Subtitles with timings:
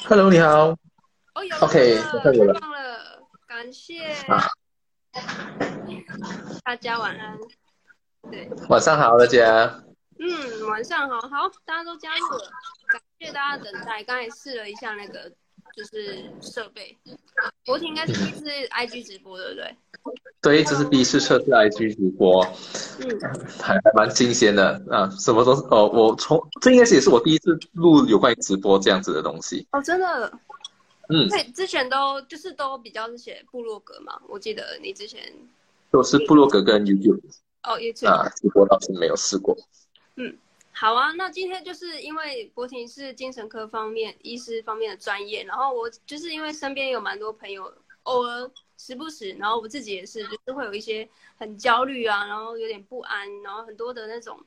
[0.00, 0.70] Hello，你好。
[1.34, 4.12] 哦，有 OK，太棒了，感谢。
[4.26, 4.48] 啊。
[6.64, 7.38] 大家晚安。
[8.30, 8.50] 对。
[8.68, 9.82] 晚上好，大家。
[10.18, 12.50] 嗯，晚上好，好，大家都加入了，
[12.88, 14.02] 感谢大家等待。
[14.04, 15.30] 刚才试了一下那个，
[15.76, 16.96] 就是设备。
[17.64, 19.76] 博婷应该是第一次 IG 直播，对不对？
[20.40, 22.44] 对，这是第一次测试 IG 直播，
[23.00, 23.20] 嗯，
[23.60, 29.66] 还还蛮新鲜的啊，什么都是哦，我从这应该是也是我第一次录有关于直播这样子的东西。
[29.72, 30.32] 哦，真的？
[31.08, 35.20] 嗯，对，之前都就是都比较是写部落格嘛，我记得你之前
[35.90, 37.20] 都是部落格跟 YouTube。
[37.64, 39.56] 哦，YouTube 啊，直播倒是没有试过。
[40.16, 40.36] 嗯，
[40.74, 47.72] 好啊，那今天就是因为博婷是精神科方面医师方面的专业，然后我就是因为身边有蛮多朋友，
[48.04, 54.40] 偶尔时不时，然后我自己也是，就是会有一些很焦虑啊，然后有点不安，然后很多的那种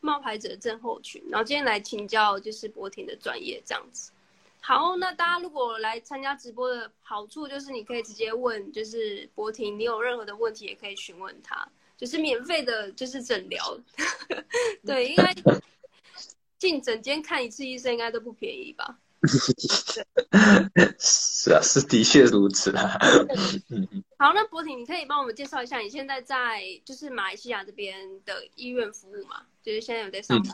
[0.00, 4.12] 冒牌者症候群，然后今天来请教就是博婷的专业这样子。
[4.60, 11.66] 好，那大家如果来参加直播的好处就是你可以直接问，就是博婷，你有任何的问题也可以询问他。
[12.02, 13.78] 就是免费的，就是诊疗，
[14.84, 15.32] 对，应该
[16.58, 18.98] 进诊间看一次医生应该都不便宜吧？
[20.98, 22.98] 是啊，是的确如此啊。
[24.18, 29.36] 好，那博婷，你可以帮我们介绍一下你现在在就是马来西亚这边的医院服务吗？
[29.62, 30.52] 就是现在有在上班。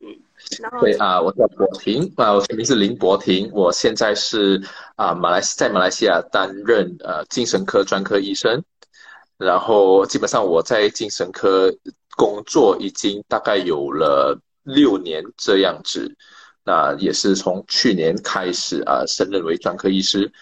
[0.00, 0.18] 嗯，嗯，
[0.60, 4.62] 然后对啊，我叫博婷啊，我全名是林博婷，我现在是
[4.94, 8.64] 啊马来在马来西亚担任呃精神科专科医生。
[9.38, 11.70] 然后基本上我在精神科
[12.16, 16.16] 工作已经大概有了六年这样子，
[16.64, 20.32] 那也是从去年开始啊，升任为专科医师。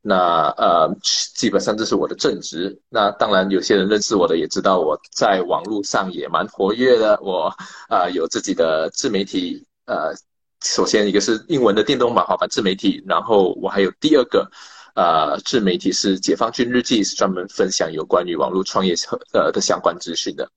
[0.00, 0.88] 那呃，
[1.34, 2.80] 基本上这是我的正职。
[2.88, 7.18] 那当然，有些人认识我的也知道我在网络上也蛮活跃的。
[7.20, 7.52] 我
[7.88, 10.14] 啊有自己的自媒体，呃，
[10.62, 14.48] 首先一个是英文的电动版滑板自媒体，然后我还有第二个。
[14.96, 20.50] 呃，自媒体是解放军日记，是专门分享有关于网络创业和呃的相关资讯的。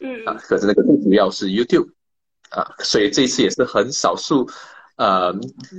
[0.00, 1.90] 嗯啊，可是那个最主要是 YouTube
[2.50, 4.46] 啊，所以这一次也是很少数，
[4.96, 5.34] 呃，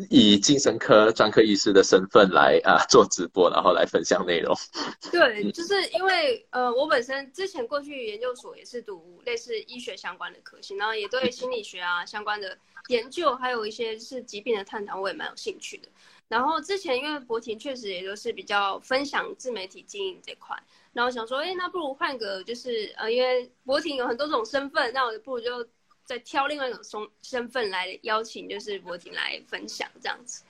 [0.10, 4.56] 以精神科专科医师的身份来啊做直播，然后来分享内容。
[5.12, 12.58] 对，就是因为呃，我本身之前过去研究所也是读类似医学相关的科系，然后也对心理学啊相关的
[12.88, 15.88] 研究，还有一些是疾病的探讨，我也蛮有兴趣的。
[16.32, 20.58] 然后之前因为博婷确实也就是比较分享自媒体经营这块，
[20.94, 25.68] 然后想说，哎，那不如换个就是呃，因为博婷有很多种身份，那我不如就
[26.06, 30.46] 再挑另外一种身身份来邀请，就是博婷来分享这样子。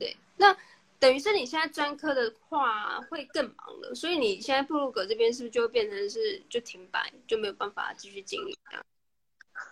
[0.00, 0.56] 对，那
[0.98, 8.84] 等于是你现在专科的话会更忙了，所以你现在布鲁格这边是不是就变成是就停摆，就没有办法继续经营这样？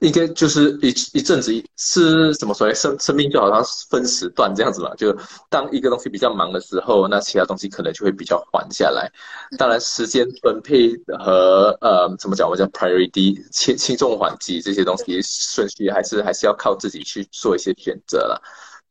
[0.01, 0.89] 应该就是一
[1.19, 2.75] 一阵子是怎么说呢？
[2.75, 5.17] 生生命就好像分时段这样子嘛，就
[5.49, 9.11] 当一个东西比较忙的时候，那其他东西可能就会比较缓下来。
[9.59, 18.41] 当然，时间分配和呃怎么讲，我叫 priority 轻轻重缓急这些东西顺序，还是还是要靠自己去做一些选择了。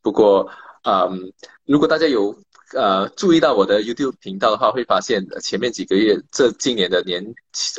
[0.01, 0.49] 不过，
[0.83, 1.31] 嗯，
[1.65, 2.35] 如果大家有。
[2.73, 7.23] 呃，注意到我的 YouTube 频道的话，会发现前面几个月，这今年的年，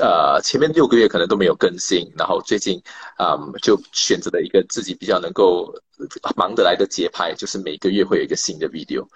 [0.01, 2.81] 呃，前面六个月可能都没有更新，然后最近，
[3.19, 5.75] 啊、呃，就选择了一个自己比较能够
[6.37, 9.07] 忙得来的节拍，就是每个月会有一个新的 video，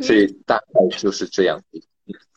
[0.00, 1.60] 所以大概就是这样，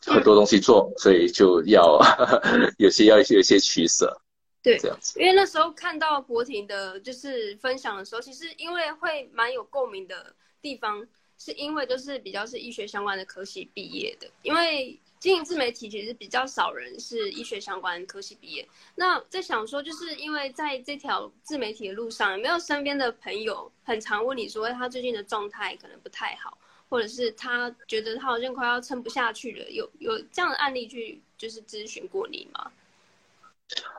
[0.04, 2.00] 很多东西做，所以就要
[2.78, 4.20] 有些要有些取舍，
[4.64, 5.20] 对，这样子。
[5.20, 11.06] 因为那时候看到博婷的，就是分享的时候，其实因为会蛮有共鸣的地方。
[11.38, 18.66] 是因为都是比较是医学相关的科系毕业的，因为经营自媒体其实比较少人是医学相关科系毕业。
[18.94, 26.58] 那在想说，就是因为在这条自媒体的路上，有没有身边的朋友很常问你说，他最近的状态可能不太好，
[26.88, 29.70] 或者是他觉得他好像快要撑不下去了？
[29.70, 32.70] 有有这样的案例去就是咨询过你吗？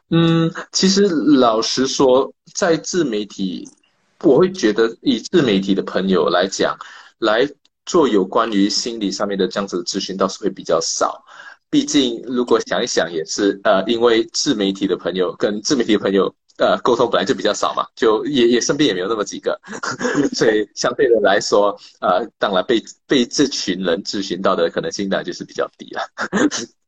[0.10, 3.68] 嗯，其实老实说，在自媒体，
[4.22, 6.78] 我会觉得以自媒体的朋友来讲。
[7.20, 7.48] 来
[7.86, 11.24] 做有关于心理上面的这样子的咨询，倒是会比较少。
[11.70, 19.60] 毕竟，如果想一想，也是呃，因为自媒体的朋友跟自媒体的朋友呃沟通本来就比较少嘛，就也也身边也没有那么几个，
[20.34, 26.02] 所以相对的来说，呃，当然被被这群人咨询到的可能性当然就是比较低了。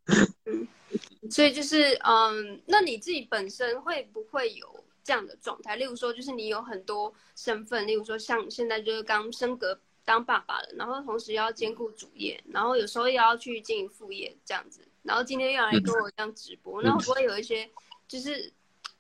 [1.29, 4.65] 所以就是嗯，那你自己本身会不会有
[5.03, 5.75] 这样的状态？
[5.75, 17.69] 例如说，就是你有很多身份，例如说像现在就是刚升格当爸爸了，然后同时要兼顾主业，然后有时候也要去经营副业这样子，然后今天又来跟我这样直播，那、嗯、会不会有一些
[18.07, 18.49] 就是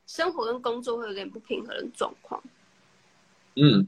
[0.05, 2.43] 生活跟工作会有点不平衡的状况？
[3.55, 3.87] 嗯，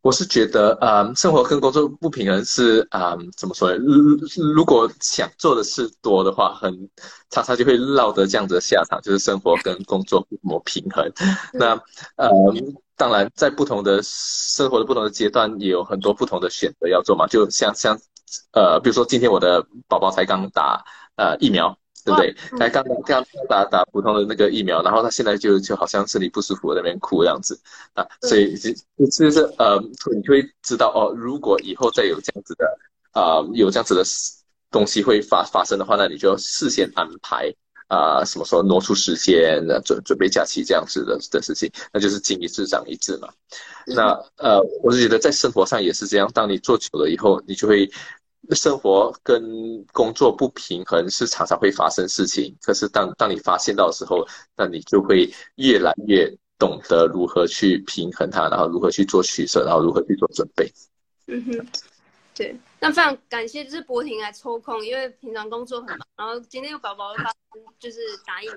[0.00, 3.76] 我是觉得，呃，生活跟工作不平衡是，啊、呃，怎么说呢？
[3.76, 4.16] 如
[4.54, 6.88] 如果想做的事多的话，很
[7.30, 11.12] 常常就会落得这样子的下场，就是生活跟工作不平衡。
[11.52, 11.74] 那，
[12.14, 12.30] 呃，
[13.00, 17.26] 当然，在不同的生活的不同的阶段，也有很多不同的选择要做嘛。
[17.26, 17.98] 就像像，
[18.52, 20.84] 呃，比如说今天我的宝宝才刚打
[21.16, 21.74] 呃疫苗。
[22.02, 22.34] 对不对？
[22.58, 27.60] 才刚刚刚打打普通的那个疫苗，然后他现在就就好像身体不舒服，在那边哭这样子
[27.92, 28.72] 啊，所以就
[29.06, 29.78] 就是呃，
[30.10, 32.64] 你就会知道哦，如果以后再有这样子的
[33.12, 34.02] 啊、呃，有这样子的
[34.70, 37.54] 东西会发发生的话，那你就要事先安排
[37.90, 43.28] 啊、呃，什么时候挪出时间准准备假期这样子的的事情，那就是经一事长一智嘛。
[43.86, 47.90] 那呃，我是觉得在生活上也是这样，当你做久了以后，你就会。
[48.52, 54.26] 生活跟工作不平衡是常常会发生事情，可是当当你发现到的时候，
[54.56, 56.26] 那你就会越来越
[56.58, 60.72] 懂得如何去平衡它，然后如何去做取舍，然后如何去做准备。
[61.28, 61.66] 嗯哼，
[62.34, 68.56] 对，那非常感谢就是博婷来抽空，因为平常工作很忙，然后今天有宝宝发生就是打疫苗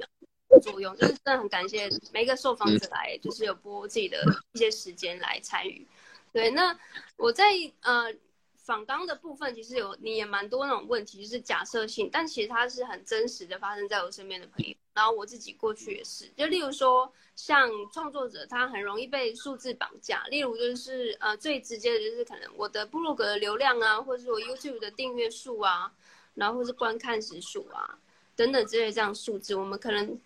[0.49, 4.23] 的作用，就是真的很感谢每个受访者来，就是有拨自己的
[4.53, 5.87] 一些时间来参与。
[6.31, 6.77] 对，那
[7.17, 7.45] 我在
[7.81, 8.13] 呃。
[8.63, 25.91] 仿纲的部分其实有你也蛮多那种问题，就是假设性，但其实它是很真实的发生在我身边的朋友，然后我自己过去也是，就例如说像创作者，他很容易被数字绑架，例如就是呃最直接的就是可能我的部落格的流量啊，或者是我 YouTube 的订阅数啊，
[26.33, 27.99] 然后或是观看时数啊
[28.37, 30.17] 等等之类这样数字，我们可能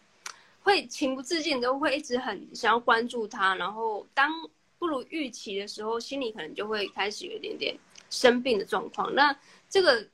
[0.62, 4.32] 会情不自禁都会一直很想要关注它，然后当
[4.78, 7.76] 不如预期的时候，心里可能就会开始有一点点。
[8.10, 9.36] 生病的状况，那
[9.70, 10.08] 这个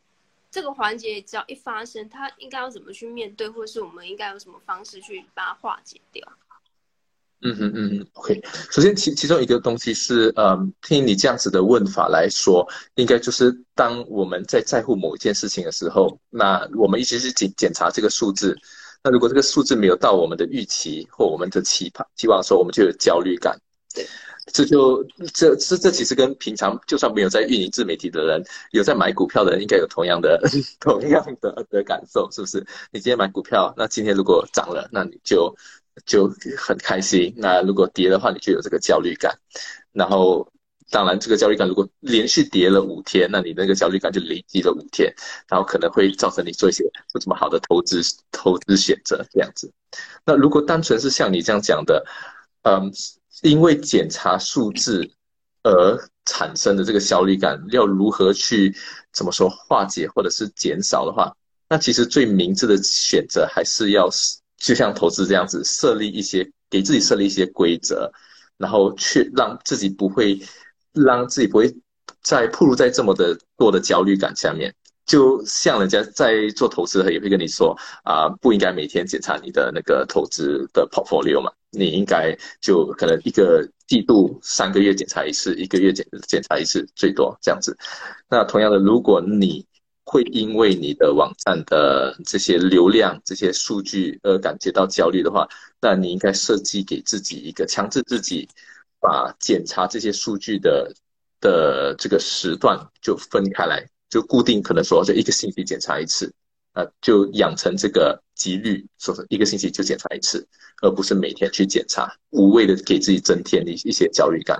[0.51, 6.28] 这个环节只要一发生，他应该要怎么去面对，或是我们应该有什么方式去把它化解掉？
[7.45, 8.42] 嗯哼嗯嗯，OK。
[8.72, 18.57] 首先其其中一个东西是，嗯，听你这样子的问法来说，应该就是当我们在在乎某一件事情的时候，那我们一直去检检查这个数字，
[19.04, 23.60] 那如果这个数字没有到我们的预期或我们的期盼期望的时候，我们就有焦虑感。
[23.94, 24.07] 对。
[24.51, 25.01] 这就
[25.34, 30.38] 这这这其实跟平常就算没有在运营自媒体的人，有在买股票的人，应该有同样的
[30.81, 32.60] 同样的的感受，是不是？
[32.92, 35.56] 你今天买股票，那今天如果涨了，那你就
[36.06, 39.34] 就很开心；那如果跌的话，你就有这个焦虑感。
[39.94, 40.45] 然后，
[40.92, 45.10] 当然这个焦虑感如果连续跌了五天，那你那个焦虑感就累积了五天，
[45.48, 49.72] 然后可能会造成你做一些不怎么好的投资投资选择这样子。
[50.25, 52.06] 那如果单纯是像你这样讲的，
[52.63, 52.92] 嗯。
[53.41, 55.09] 因为检查数字
[55.63, 58.75] 而产生的这个焦虑感，要如何去
[59.12, 61.35] 怎么说化解或者是减少的话，
[61.68, 64.09] 那其实最明智的选择还是要
[64.57, 68.11] 就像投资这样子，设立一些给自己设立一些规则，
[68.57, 70.40] 然后去让自己不会
[70.94, 71.75] 让自己不会
[72.21, 74.73] 再暴露在这么的多的焦虑感下面。
[75.06, 81.52] 就像人家在做投资的也会跟你说啊，不应该每天检查你的那个投资的 portfolio 嘛。
[81.76, 87.76] 你应该就可能一个季度、三个月检查一次，一个月检检查一次，最多这样子。
[88.30, 89.66] 那同样的，如果你
[90.06, 95.48] 会因为你的网站的这些流量、这些数据而感觉到焦虑的话，
[95.81, 98.48] 那你应该设计给自己一个强制自己
[99.00, 100.94] 把检查这些数据的
[101.42, 106.31] 的这个时段就分开来，就固定可能说这一个星期检查一次。
[106.75, 110.47] 啊，就养成这个几率，说是一个星期就检查一次，
[110.81, 114.59] 而不是每天去检查，无谓的给自己增添一一些焦虑感。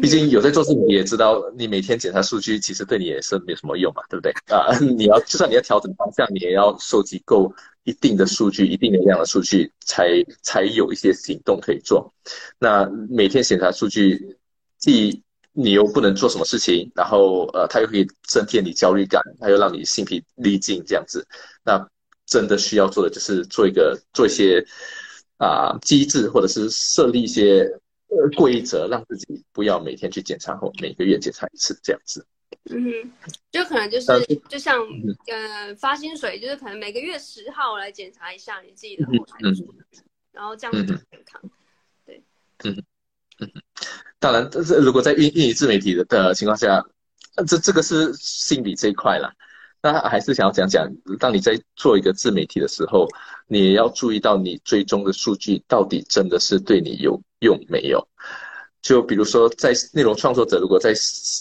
[0.00, 4.32] 毕竟有在做事，你也知道，你每天检查数据，其实对你也是没有什么用嘛，对不对？
[4.46, 12.14] 啊、呃， 你要就算你要调整方向，你也要收集够一定的数据，一定的量的数据，才才有一些行动可以做。
[12.58, 14.38] 那每天检查数据，
[14.78, 15.22] 既
[15.56, 21.24] 你又不能做什么事情，然后呃，他又可以增添你焦虑感，他又让你心疲力尽这样子。
[21.64, 21.88] 那
[22.26, 24.58] 真的需要做的就是做一个做一些
[25.36, 27.62] 啊、呃、机制，或者是设立一些
[28.08, 32.26] 呃规则，让自己不要每天去检查，或每个月检查一次这样子。
[32.70, 33.12] 嗯，
[33.52, 34.06] 就可能就是
[34.48, 34.76] 就像
[35.28, 39.38] 呃发薪水，就是可能每个月十号来检查一下你自己的后台
[40.32, 41.40] 然后这样子健康。
[41.44, 41.50] 嗯
[42.64, 42.84] 嗯嗯，
[44.24, 46.82] 当然，这这如果在运运营自媒体的的情况下，
[47.46, 49.30] 这这个是心理这一块啦。
[49.82, 53.06] 那还是想要讲讲，当你在做一个自媒体的时候，
[53.46, 58.08] 你要注意到你追踪的数据到底真的是对你有用没有？
[58.80, 60.94] 就比如说，在内容创作者如果在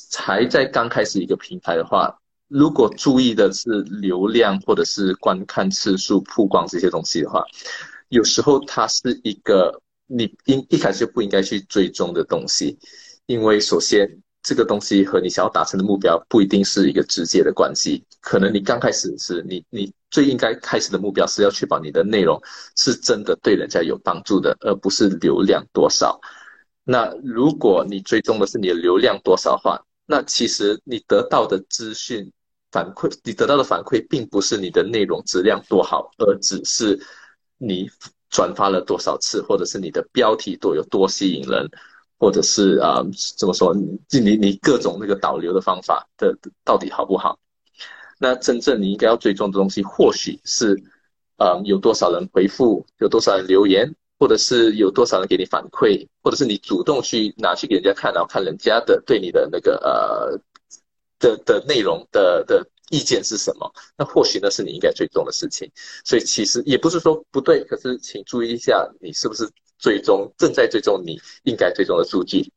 [0.09, 2.13] 才在刚开始一个平台的话，
[2.49, 7.45] 如果注意的是流量或者是观看次数、曝光这些东西的话，
[8.09, 12.77] 有时候它是一个你应一开始就不应该去追踪的东西，
[13.25, 14.07] 因为首先
[14.41, 22.39] 这个东西和你想要达成的目标不一定是一个直接的关系，可能你刚开始是你你最应该开始的目标是要确保你的内容
[22.75, 26.19] 是真的对人家有帮助的，而不是流量多少。
[26.83, 32.29] 那如果你追踪的是你的流量多少话，那其实你得到的资讯
[32.71, 36.99] 反馈，你得到的反馈并不是你的内容质量多好，而只是
[37.57, 37.89] 你
[38.33, 41.69] 转发了多少次，或者是你的标题多有多吸引人，
[42.19, 43.01] 或者是啊、
[43.37, 47.39] 怎么说，你你你各种那个导流的方法的到底好不好？
[48.19, 50.75] 那真正你应该要追踪的东西，或许是
[51.37, 53.95] 啊、有多少人回复，有多少人留言。
[54.19, 60.39] 或者是有多少人给你反馈，或者是你主动去拿去给人家看，然后看人家的对你的那个呃
[61.19, 63.71] 的的内容的的意见是什么？
[63.97, 65.71] 那或许那是你应该追踪的事情。
[66.03, 69.49] 所以其实也不是说不对，可是请注意一下，你是不是
[69.79, 72.51] 追踪正在追踪你应该追踪的数据？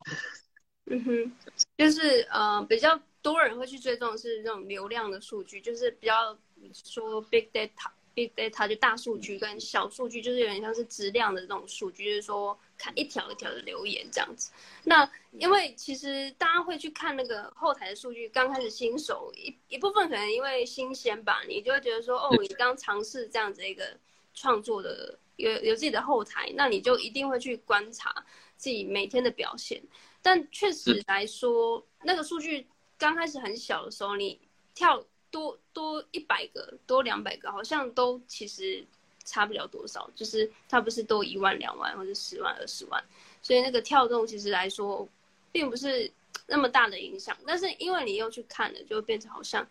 [0.85, 1.31] 嗯哼，
[1.77, 6.37] 就是呃比较多人会去追踪是这种流量的数据，就是比较
[6.73, 7.91] 说 big data。
[8.17, 14.51] Big data 就大数据跟小数据，就是有点像是质量的这种数据，就是说看一条一条的留言这样子。
[14.85, 23.95] 那因为其实大家会去看那个后台的数据，刚开始新手一一部分可能因为新鲜吧，你就会觉得说，哦，你刚尝试这样子一个
[24.33, 29.79] 创作的有有自己的后台，那你就一定会去观察自己每天的表现。
[30.23, 32.65] 但确实来说，那个数据
[32.97, 34.41] 刚开始很小的时候，你
[34.73, 35.05] 跳。
[35.29, 38.83] 多多一百个，多两百个，好像都其实
[39.25, 43.03] 差不了多少，就是它不是多一万、两万或者十万、二十万，
[43.41, 45.07] 所以那个跳动其实来说，
[45.51, 46.11] 并不是
[46.47, 47.35] 那么大的影响。
[47.45, 49.67] 但是因为你又去看了，就会变成好像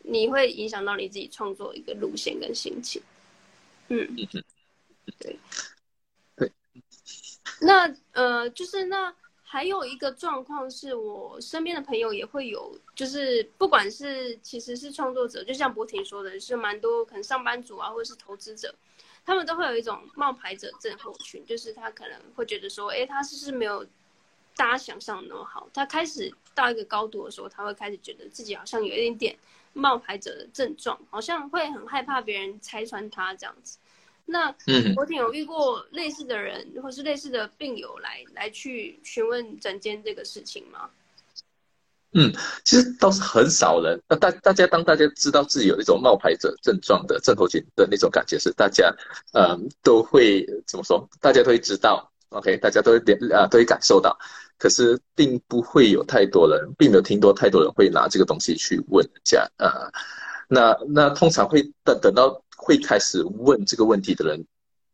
[0.00, 3.02] 你会影响到你自己创作一个路线跟心情。
[3.88, 4.16] 嗯，
[5.18, 5.38] 对，
[6.36, 6.52] 对。
[7.60, 9.14] 那呃，就是那。
[9.54, 18.74] 还有一个状况是我身边的朋友也会有，就是不管是其实是创作者，就像博婷说的，是蛮多可能上班族啊，或者是投资者，
[19.24, 23.86] 他们都会有一种冒牌者症候群，就是他可能会觉得说，哎，他是不是没有
[24.56, 25.68] 大家想象的那么好？
[25.72, 29.38] 他开始到一个高度的时候，他会开始觉得自己好像有一点点
[29.72, 33.78] 冒牌者的症状，好像会很害怕别人拆穿他这样子。
[34.26, 34.54] 那
[34.96, 40.88] 我挺有遇过类似的人，或是类似的病友来来去询问诊间这个事情吗？
[42.14, 42.32] 嗯，
[42.64, 44.00] 其实倒是很少人。
[44.08, 48.90] 那大大家当大家知道自己有一种冒牌者症状的症候群的那种感觉时，大家
[49.32, 51.06] 嗯都会怎么说？
[51.20, 54.16] 大家都会知道，OK，大家都会点啊都会感受到。
[54.58, 59.92] 可是并不会有太多人，并没有听多太多人会拿这个东西去问人家啊。
[60.48, 62.40] 那那通常会等等到。
[62.64, 64.42] 会开始问这个问题的人，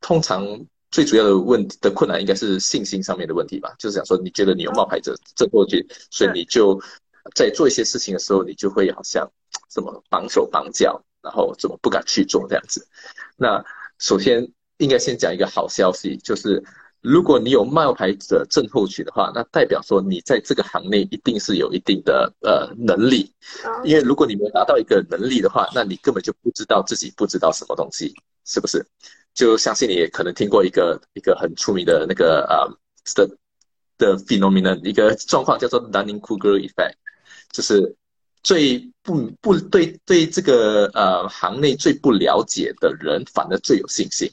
[0.00, 0.44] 通常
[0.90, 3.72] 最主要的问题的困难应该是信心上面的问题吧？
[3.78, 6.82] 就是想说，你觉得你有冒牌者症候群，所以你就
[7.36, 9.30] 在做一些事情的时候，你就会好像
[9.68, 12.84] 怎么绑手绑脚，然后怎么不敢去做这样子。
[13.36, 13.64] 那
[13.98, 16.64] 首先应该先讲一个好消息，就是。
[17.02, 23.32] 如果你有冒牌者症候群的话，那代表说你在这个行内一定是有一定的呃能力，
[23.84, 28.14] 因为如果你没有达到一个能力的话，那你根本就不知道自己不知道什么东西，
[28.44, 28.86] 是不是？
[29.32, 32.68] 就相信你也可能听过一个一个很出名的那个呃
[33.14, 33.36] 的
[33.96, 36.94] 的 phenomenon 一个状况叫做 Dunning-Kruger effect，
[37.52, 37.96] 就是
[38.42, 44.30] 最不不对对这个呃行内最不了解的人，反而最有信心。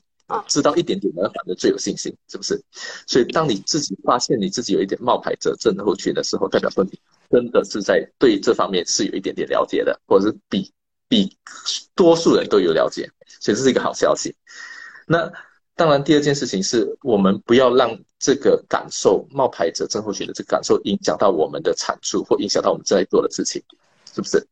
[0.48, 2.62] 知道一点点的，反正最有信心，是不是？
[3.08, 10.70] 所以，当你自己发现你自己有一点冒牌者症候群的时候，代表说你真的是在对这方面是有一点点了解的，或者是比
[11.08, 11.38] 比
[11.96, 14.36] 多数人都有了解，所以这是一个好消息。
[15.06, 15.32] 那
[15.76, 23.64] 当然，第二件事情是我们不要让这个感受冒牌者症候群的这个感受影响到我们的产出，或影响到我们正在做的事情，
[24.14, 24.46] 是不是？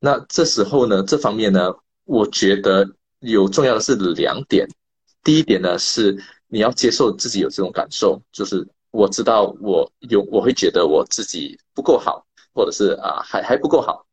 [0.00, 1.72] 那这时候呢，这方面呢，
[2.04, 2.86] 我觉得
[3.20, 4.68] 有重要的是两点。
[5.28, 6.16] 第一点呢，是
[6.46, 14.06] 你要接受自己有这种感受，就是我知道我有，我会觉得我自己不够好，或者是啊还还不够好。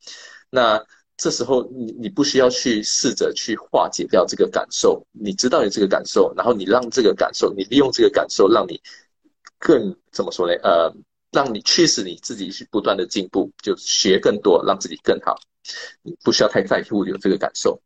[0.50, 0.78] 那
[1.16, 8.82] 这时候你你不需要去试着去化解掉这个感受，你知道有这个感受，然后你让这个感受，你利用这个感受，让你
[9.58, 10.54] 更怎么说呢？
[10.64, 10.94] 呃，
[11.32, 15.38] 让你驱使你自己去不断的进步，就学更多，让自己更好。
[16.02, 17.82] 你不需要太在乎有这个感受。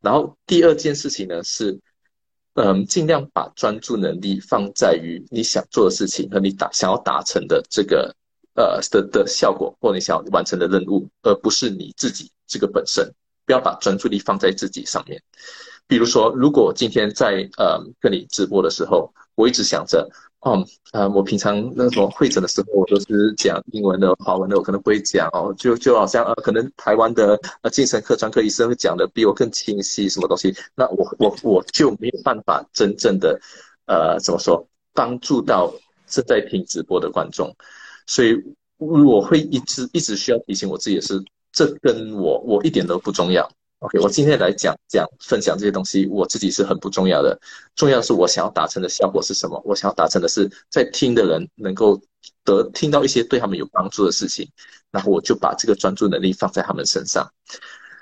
[0.00, 1.78] 然后第二件事情呢是，
[2.54, 8.14] 嗯，尽量把专注能力放在于你想做的事情和你达想要达成的这个
[8.54, 13.12] 呃的的效果，或你想要完成的任务，而不是你自己这个本身。
[13.46, 15.22] 不要把专注力放在自己上面。
[15.86, 20.08] 比如说，如果今天在呃跟你直播的时候，我一直想着，
[20.40, 33.38] 哦，呃，我平常那种会诊的时候，我都是讲英文的、华文的，我可能不会讲哦，就就好像呃，可能台湾的呃精神科专科医生会讲的比我更清晰，什么东西，那我我我就没有办法真正的
[33.86, 35.72] 呃怎么说帮助到
[36.06, 37.54] 正在听直播的观众，
[38.06, 38.34] 所以
[38.78, 41.22] 我会一直一直需要提醒我自己的是，
[41.52, 43.50] 这跟我我一点都不重要。
[43.80, 47.38] OK，我今天来讲讲分享这些东西，我自己是很不重要的。
[47.74, 49.60] 重要的是我想要达成的效果是什么？
[49.64, 52.00] 我想要达成的是在听的人能够
[52.44, 54.48] 得听到一些对他们有帮助的事情，
[54.90, 57.30] 然后我就把这个专注能力放在他们身上。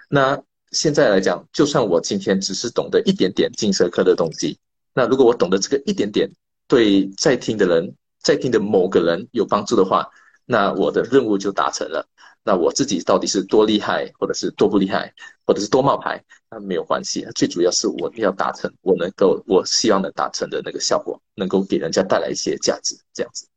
[0.09, 4.59] 那现在来讲，就算我今天只是懂得一点点精神科的东西，
[4.95, 6.31] 那如果我懂得这个一点点
[6.69, 10.09] 对在听的人，在听的某个人有帮助的话，
[10.45, 12.07] 那我的任务就达成了。
[12.45, 15.15] 那我自己到底是多厉害，或者是多不厉害，
[15.47, 17.27] 或者是多冒牌，那没有关系。
[17.35, 23.49] 最主要是我要达成我能够，我希望能达成的那个效果，能够给人家带来一些价值，这样子。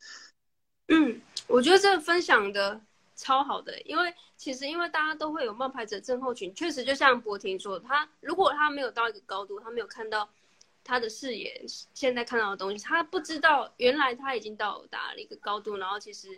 [0.88, 2.80] 嗯，我觉得这个分享的
[3.15, 10.30] 超好的，因为其实因为大家都会有冒牌者症候群，确实就像博婷说，他如果他没有到一个高度，他没有看到
[10.84, 11.63] 他的视野
[11.94, 16.30] 现在看到的东西，他不知道原来他已经到达了一个高度，然后其实。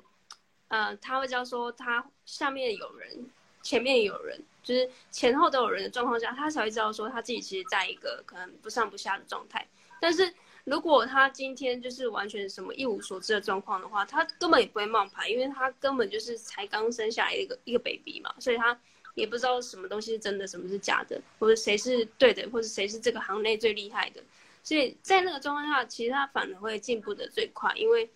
[0.70, 3.25] 呃，他会教说，他下面有人，
[3.63, 9.65] 前面有人，就是前后都有人的状况下，他才会知道说他自己其实在一个可能不上不下的状态。
[10.01, 10.33] 但是
[10.65, 18.77] 如果他今天就是完全什么一无所知的状况的话，他根本也不会冒牌，因为他根本就是才刚生下来一个一个 baby 嘛，所以他
[19.15, 24.22] 也不知道什么东西是真的，什么是假的，或者谁是对的，或者谁是这个行内最厉害的。
[24.63, 28.09] 所以在那个状况下，其实他反而会进步的最快，因为。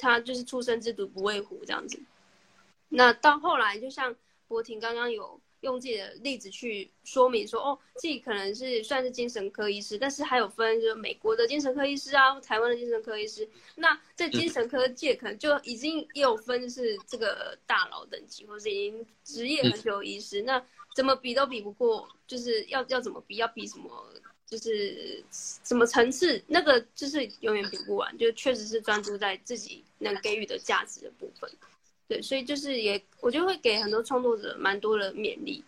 [0.00, 2.00] 他就是初生之犊不畏虎这样子，
[2.88, 4.14] 那到后来就像
[4.46, 13.48] 博婷刚刚有用自己的例子去说明说，哦，自己可能是算是精神科医师，但是还有分就是美国的精神科医师啊，台湾的精神科医师。
[13.76, 23.90] 那在精神科界可能就已经也有分是这个大佬等级，或是已经职业很久的医师，那怎么比都比不过，就是要要怎么比，要比什么？
[24.46, 31.50] 就是什么层次，那个就是永远比不完，就确实是专注在自己能给予的价值的部分。
[32.08, 35.62] 对，所以就是也，我觉得会给很多创作者蛮多的勉励。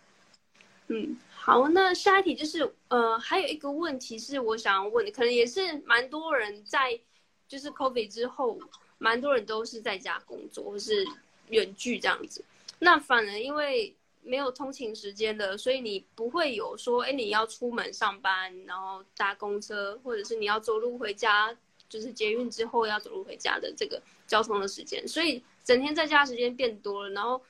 [0.89, 6.99] 嗯，好，那下一题就是，呃，还有一个问题是我想要问的，可能也是蛮多人在
[7.47, 8.59] 就是 COVID 之后，
[8.99, 11.07] 蛮多人都是在家工作或是
[11.51, 12.45] 远距这样子，
[12.79, 13.95] 那反而因为。
[14.23, 21.57] 没有通勤时间的，所以你不会有说，哎，你要出门上班，然后搭公车，或者是你要走路回家，
[21.89, 27.43] 就是捷运之后要走路回家的这个交通的时间，所以整天在家时间变多了，然后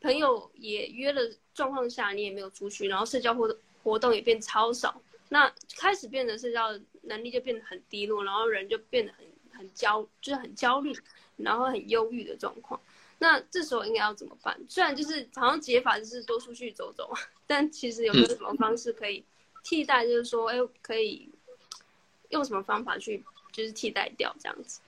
[0.00, 1.22] 朋友也约了
[1.54, 9.26] 状况下，你也没有出去，然后社交活动活动也变超少，那开始变得社交能力就变得很低落，然后人就变得很
[9.58, 10.94] 很焦，就是很焦虑，
[11.36, 12.80] 然后很忧郁的状况。
[13.18, 14.58] 那这时候应该要怎么办？
[14.68, 17.10] 虽然就是好像解法就是多出去走走，
[17.46, 19.24] 但其实有没有什么方式可以
[19.62, 20.04] 替代？
[20.04, 21.30] 就是说，哎，可以
[22.30, 24.80] 用什么方法去就是替代掉这样子？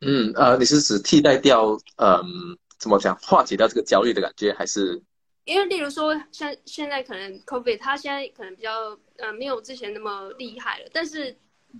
[0.00, 5.02] 嗯，呃，你是指替代掉，嗯、怎么讲，化解掉这个焦虑的感觉，还是？
[5.44, 11.36] 因为例如说，像现在可能 COVID，它现在可能比较呃没有之前那么厉害了，但是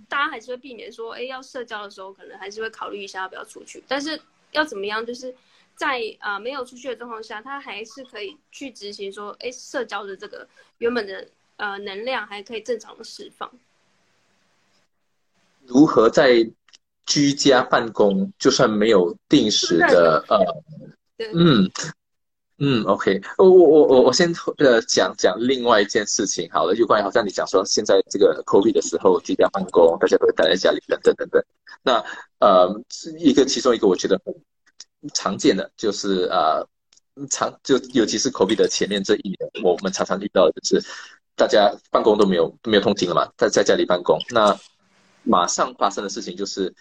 [0.07, 4.19] 大家还是会避免说，哎，要社交的时候，可能还是会考虑一下要不要出去，但是。
[4.53, 5.05] 要怎么样？
[5.05, 5.35] 就是
[5.75, 11.27] 在啊、呃、没有出去的状况下，他还是可以去执行说，哎，社交的这个原本的
[11.57, 13.51] 呃能量还可以正常的释放。
[15.65, 16.49] 如何在
[17.07, 20.37] 居家办公，就算没有定时的呃，
[21.33, 21.71] 嗯
[22.59, 31.41] 嗯，OK，我我我我我先呃讲讲另外一件事情好了，有关于好像你讲说现在这个 COVID 的时候居家办公，大家都会待在家里等等等等。
[31.81, 32.03] 那
[32.39, 32.81] 呃，
[33.19, 34.33] 一个其中一个我觉得很
[35.13, 36.67] 常见的就是呃，
[37.29, 40.85] 常就尤其是 COVID 的前面这一年，我们常常遇到的就是
[41.35, 44.59] 大家办公都没有都没有通勤了嘛，在在家里办公，那
[45.23, 46.73] 马上发生的事情就是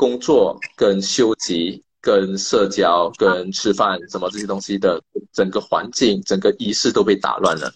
[0.00, 4.98] 工作跟休息跟社交跟吃饭什么这些东西的
[5.30, 7.70] 整个环境整个仪式都被打乱了。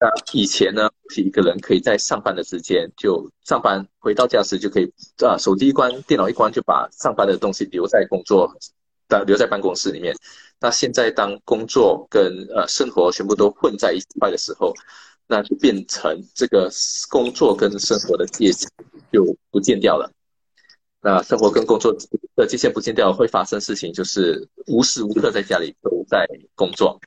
[0.00, 4.90] 那以前呢，是一个人可以在上班的时间就上班，回到家时就可以
[5.22, 8.50] 啊，手机一关，电脑一关，就把上班的东西留在工作
[9.06, 10.16] 的留在办公室里面。
[10.58, 12.24] 那现在当工作跟
[12.56, 14.72] 呃生活全部都混在一块的时候，
[15.26, 16.70] 那就变成这个
[17.10, 18.66] 工作跟生活的界限
[19.12, 20.10] 就不见掉了。
[21.02, 21.96] 那生活跟工作
[22.36, 27.00] 的界限不见掉，会发生事情就是无时无刻在家里都在工作。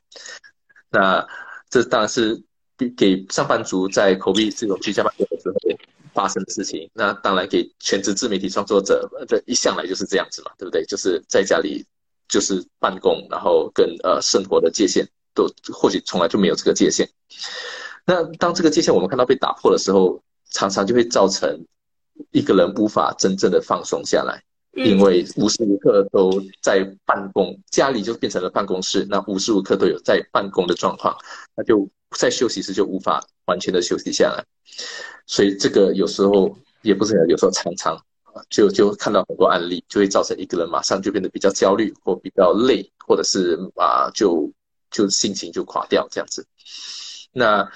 [0.90, 1.26] 那
[1.68, 2.42] 这当然是。
[2.96, 5.54] 给上班族在 COVID 这种居家办公的时候
[6.12, 10.84] 发生的事情，那当然给全职自媒体创作者，这一向来就是这样子嘛，对不对？
[10.86, 11.86] 就是在家里
[12.28, 17.08] 就是办公，然后跟呃生活的界限都或许从来就没有这个界限。
[18.04, 21.64] 那当这个界限我们看到被打破的时候，常常就会造成
[22.30, 31.16] 一个人无法真正的放松下来，因为无时无刻都在办公，家里就变成了办公室，那无时无刻都有在办公的状况，
[31.56, 31.88] 那就。
[32.16, 34.44] 在休息时就无法完全的休息下来，
[35.26, 38.00] 所以这个有时候也不是，有时候常常
[38.48, 44.48] 就就看到很多案例，就会造成一个人马上就变得比较焦虑或比较累，或者是啊就
[44.92, 46.46] 就心情就垮掉这样子。
[47.32, 47.68] 那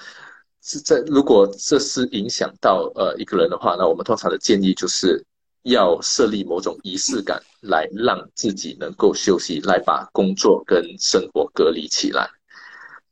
[0.61, 5.25] 是在如果这是影响到呃一个人的话，那我们通常的建议就是
[5.63, 12.29] 要设立某种仪式感，来让自己能够休息，来把工作跟生活隔离起来。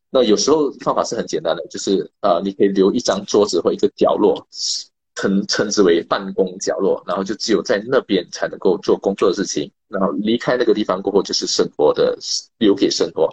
[0.10, 4.48] 那有时候方法是很简单的，就是呃，你可以留一张桌子或一个角落，
[5.16, 12.18] 称称之为办公角落，然后就只有在那边才能够做工作的事情，然后离开那个地方过后就是生活的，
[12.58, 13.30] 留给生活。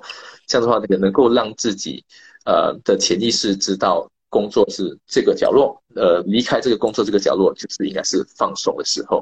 [0.49, 2.05] 这样的话，那个能够让自己
[2.45, 9.21] 呃的潜意识知道工作是这个角落，呃，离开这个工作这个角落就是应该是放松的时候。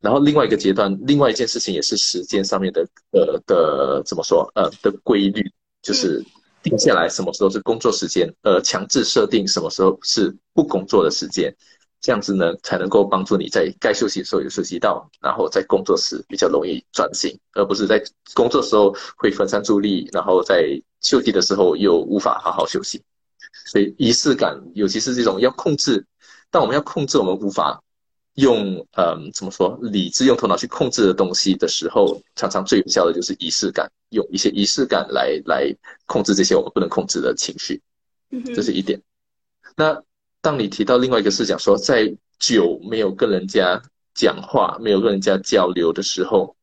[0.00, 5.50] 然后另外一个阶段，另外一件事情也是时间上面的呃的怎么说呃的规律，
[5.82, 6.24] 就是。
[6.60, 11.54] 定下来什么时候是工作时间，呃，强制设定什么时候是不工作的时间，
[12.00, 18.02] 这样子呢才能够帮助你在该休息的时候有休息到，然后在工作时比较容易专心，而不是在
[18.34, 23.02] 工作的时候会分散注意力，然后在休息的时候又无法好好休息。
[23.66, 26.04] 所以仪式感，尤其是这种要控制，
[26.50, 27.82] 但我们要控制我们无法。
[28.34, 35.74] 用嗯，怎么说，理智用头脑去控制的东西的时候，常常最有效的就是仪式感，用一些仪式感来来
[36.06, 37.82] 控制这些我们不能控制的情绪，
[38.54, 39.02] 这是一点。
[39.74, 40.00] 那
[40.48, 43.82] 当你提到另外一个视角，说在久没有跟人家
[44.14, 46.56] 讲话，没有跟人家交流的时候，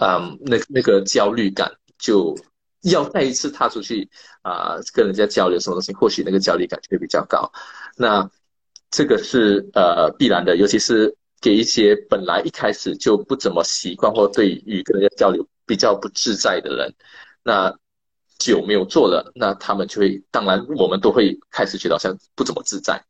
[0.00, 2.34] 嗯，那那个焦虑感就
[2.80, 4.08] 要再一次踏出去
[4.40, 7.52] 啊，跟人家交流什么东西，或许那个焦虑感就会比较高。
[7.98, 8.26] 那
[8.90, 16.94] 这个是呃必然的，尤其是给一些本来一开始就不怎么习惯或对于跟人家交流比较不自在的人，
[17.42, 17.78] 那
[18.40, 23.00] 久没有做了，那他们就会，当然我们都会开始觉得好像不怎么自在。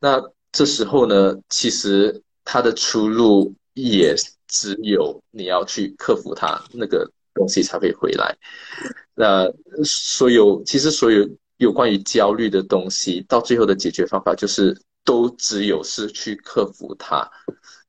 [0.00, 0.18] 那
[0.50, 4.14] 这时候呢，其实他的出路也
[4.46, 8.34] 只有你要去克服它，那个东西才会回来。
[9.14, 9.52] 那
[9.84, 11.28] 所有其实所有。
[11.58, 17.28] 有关于焦虑的东西，到最后的解决方法就是都只有是去克服它，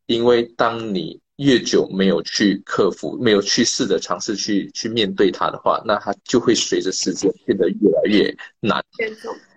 [0.08, 8.84] 因为当你越久没有去克服，没有去试着尝试去去面对它的话，那它就会随着时间变得越来越难，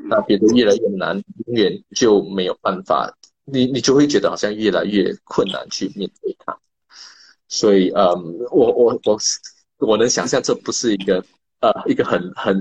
[0.09, 1.17] 那变得越来越难，
[1.47, 3.13] 永远就没有办法，
[3.45, 6.57] 你你就会觉得好像越来越困难去面对它，
[7.49, 8.05] 所以嗯，
[8.51, 9.19] 我我我
[9.79, 11.25] 我能想象这不是一个。
[11.63, 12.61] 呃，一个很很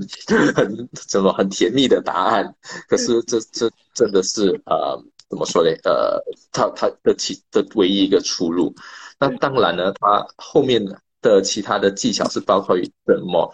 [0.54, 2.56] 很怎么很甜蜜的答案，
[2.88, 4.96] 可是这这真的是呃
[5.28, 5.72] 怎么说呢？
[5.84, 8.76] 呃，他他的其的唯一一个出路。
[9.22, 10.84] 那当然呢，他后面
[11.22, 13.54] 的其他的技巧是包括于怎么，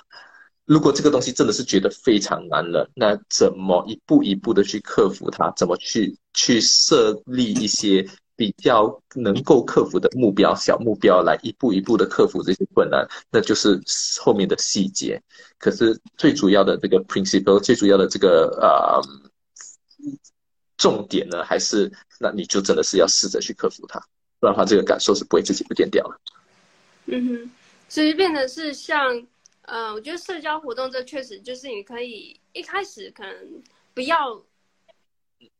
[0.65, 5.51] 如果这个东西真的是觉得非常难了，那怎么一步一步的去克服它？
[5.55, 8.07] 怎么去去设立一些？
[8.37, 13.81] 比较能够克服的目标，小目标来一步一步的克服这些困难，那就是
[14.21, 15.19] 后面的细节。
[15.57, 19.01] 可是最主要的这个 principle，最主要的这个呃
[20.77, 23.99] 重点呢，还是那你就真的是要试着去克服它，
[24.39, 26.19] 不然的话这个感受是不会自己不见掉的。
[27.07, 27.51] 嗯哼，
[27.89, 29.25] 所以变得是像
[29.63, 34.43] 呃，我觉得社交活动这确实就是你可以一开始可能不要。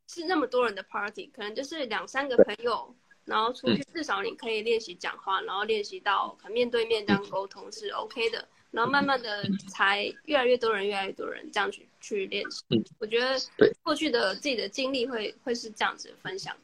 [0.09, 12.63] 是那么多人的 party，可能就是两三个朋友，然后出去至少你可以练习讲话，然后练习到可能面对面这样沟通是 OK 的，然后慢慢的才越来越多人，越来越多人这样去去练习。
[12.99, 13.37] 我觉得
[13.83, 16.55] 过去的自己的经历会会是这样子分享，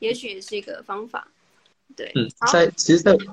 [0.00, 1.28] 也许也是一个方法。
[1.96, 3.24] 对，嗯，在其实在，在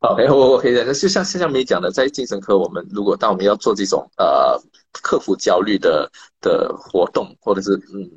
[0.00, 4.58] OK，我我可以讲，就像现在没讲的，在精神科，我们如果当我们要做这种呃
[4.92, 8.10] 克服焦虑的的活动，或者是嗯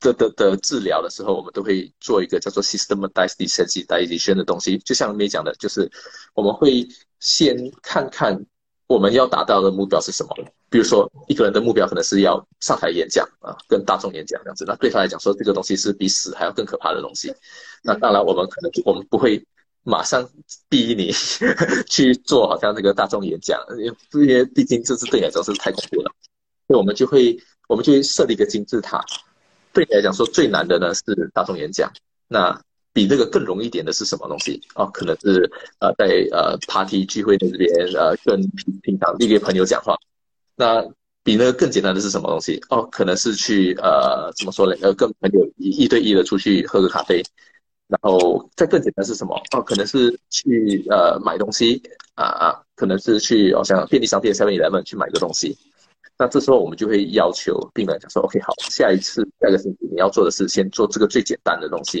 [0.00, 4.78] 的的的治疗的时候，我们都会做一个叫做 systematized desensitization 的东西。
[4.78, 5.90] 就像没讲的，就是
[6.34, 6.86] 我们会
[7.18, 8.38] 先看看
[8.86, 10.36] 我们要达到的目标是什么。
[10.68, 14.64] 比如说，一个人的目标可能是要上台演讲啊，跟大众演讲这样子。
[14.66, 17.30] 那对他来讲，说这个东西是比死还要更可怕的东西。
[17.82, 19.44] 那当然，我们可能我们不会。
[19.84, 20.24] 马上
[20.68, 21.10] 逼你
[21.90, 23.60] 去做，好像这个大众演讲，
[24.12, 26.12] 因为毕竟这是对你来说是太恐怖了，
[26.68, 29.04] 所以我们就会我们就设立一个金字塔。
[29.72, 31.02] 对你来讲说最难的呢是
[31.34, 31.92] 大众演讲，
[32.28, 32.56] 那
[32.92, 34.62] 比那个更容易点的是什么东西？
[34.76, 39.96] 哦，可能是呃在呃 party 聚会的这边呃跟平平常一个朋友讲话。
[40.54, 40.80] 那
[41.24, 42.62] 比那个更简单的是什么东西？
[42.68, 44.76] 哦，可能是去呃怎么说呢？
[44.80, 47.20] 呃跟朋友一一对一的出去喝个咖啡。
[47.92, 49.36] 然后再更简单是什么？
[49.52, 51.82] 哦，可能是去呃买东西
[52.14, 55.54] 啊啊，可能是去好像便利商店 Seven Eleven 去买个东西。
[56.16, 62.00] 那这时候我们就会要求病人讲说，OK，好，下一次下个星期你要做的是先做这个最简单的东西，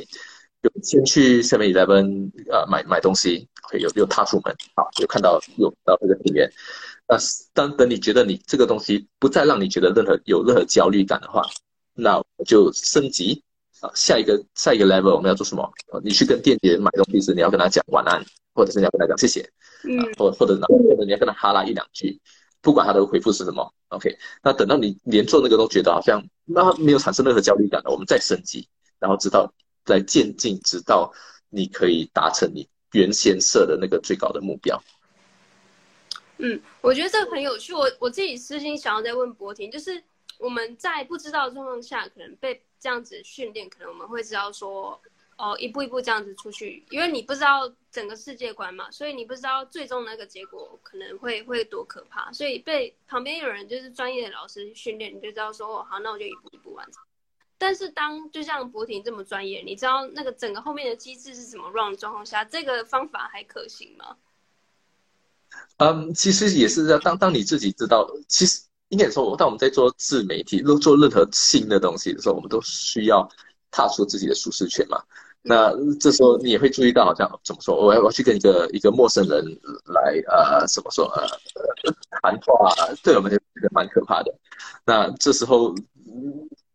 [0.62, 6.50] 就先去 Seven Eleven 呃买买东西，会有有踏出门，好，有看到有到这个里面。
[7.06, 7.18] 那
[7.52, 11.44] 当等你觉得你这个东西不再让你觉得任何有任何焦虑感的话，
[11.92, 13.42] 那我就升级。
[13.82, 15.68] 啊，下一个下一个 level 我们要做什么？
[16.04, 19.40] 你去跟店员买东西时，你要跟他讲晚安，或者是你要跟他讲谢谢，
[19.82, 22.20] 嗯，或或者或者你要跟他哈拉一两句，
[22.60, 24.16] 不管他的回复是什么，OK。
[24.40, 28.68] 那等到你连做那个都觉得好像那没有产生任何焦虑感了，我们再升级，
[29.00, 29.52] 然后直到
[29.84, 31.12] 再渐进，直到
[31.50, 34.80] 你可以达成你原先设的那个最高的目标。
[36.38, 37.74] 嗯，我觉得这个很有趣。
[37.74, 40.02] 我我自己私心想要再问博婷，就是
[40.42, 42.62] 我们在不知道的状况下，可能被。
[42.82, 45.00] 这样子训练，可能我们会知道说，
[45.36, 57.00] 哦，一步一步这样子出去，因为你不知道整个世界观嘛，所以你不知道最终那个结果可能会会多可怕，所以被旁边有人就是专业的老师训练，你就知道说，哦，好，那我就一步一步完成。
[57.56, 64.16] 但是当就像博婷这么专业，你知道那个整个后面的机制是怎么 run 的状况下，这个方法还可行吗？
[65.76, 68.60] 嗯，其实也是这样，当当你自己知道，其实。
[68.92, 73.26] 应该说，当我们在做自媒体、做任何新的东西的时候，我们都需要
[73.70, 75.02] 踏出自己的舒适圈嘛。
[75.40, 79.42] 那这时候你也会注意到，好像怎么说，我要我要去跟一个一个陌生人
[79.86, 81.26] 来呃，怎么说呃，
[82.20, 82.70] 谈话，
[83.02, 84.34] 对我们就觉得蛮可怕的。
[84.84, 85.74] 那这时候，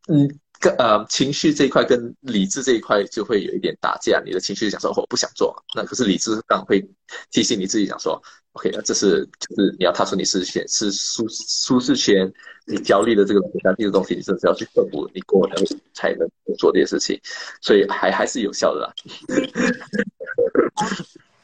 [0.10, 0.40] 嗯。
[0.60, 6.84] 跟呃情绪这一块跟理智这一块就会有一点打架，你的情绪讲说我不想做，那可是理智上会
[7.32, 8.22] 提醒你自己讲说
[8.54, 12.32] ，OK，那这是就是你要踏出你舒适圈，是舒舒适圈，
[12.66, 15.56] 你焦虑的这个东西，那这个东西你真的是要去克服，你过才
[15.94, 17.20] 才能做这些事情，
[17.62, 18.94] 所以还还是有效的啦。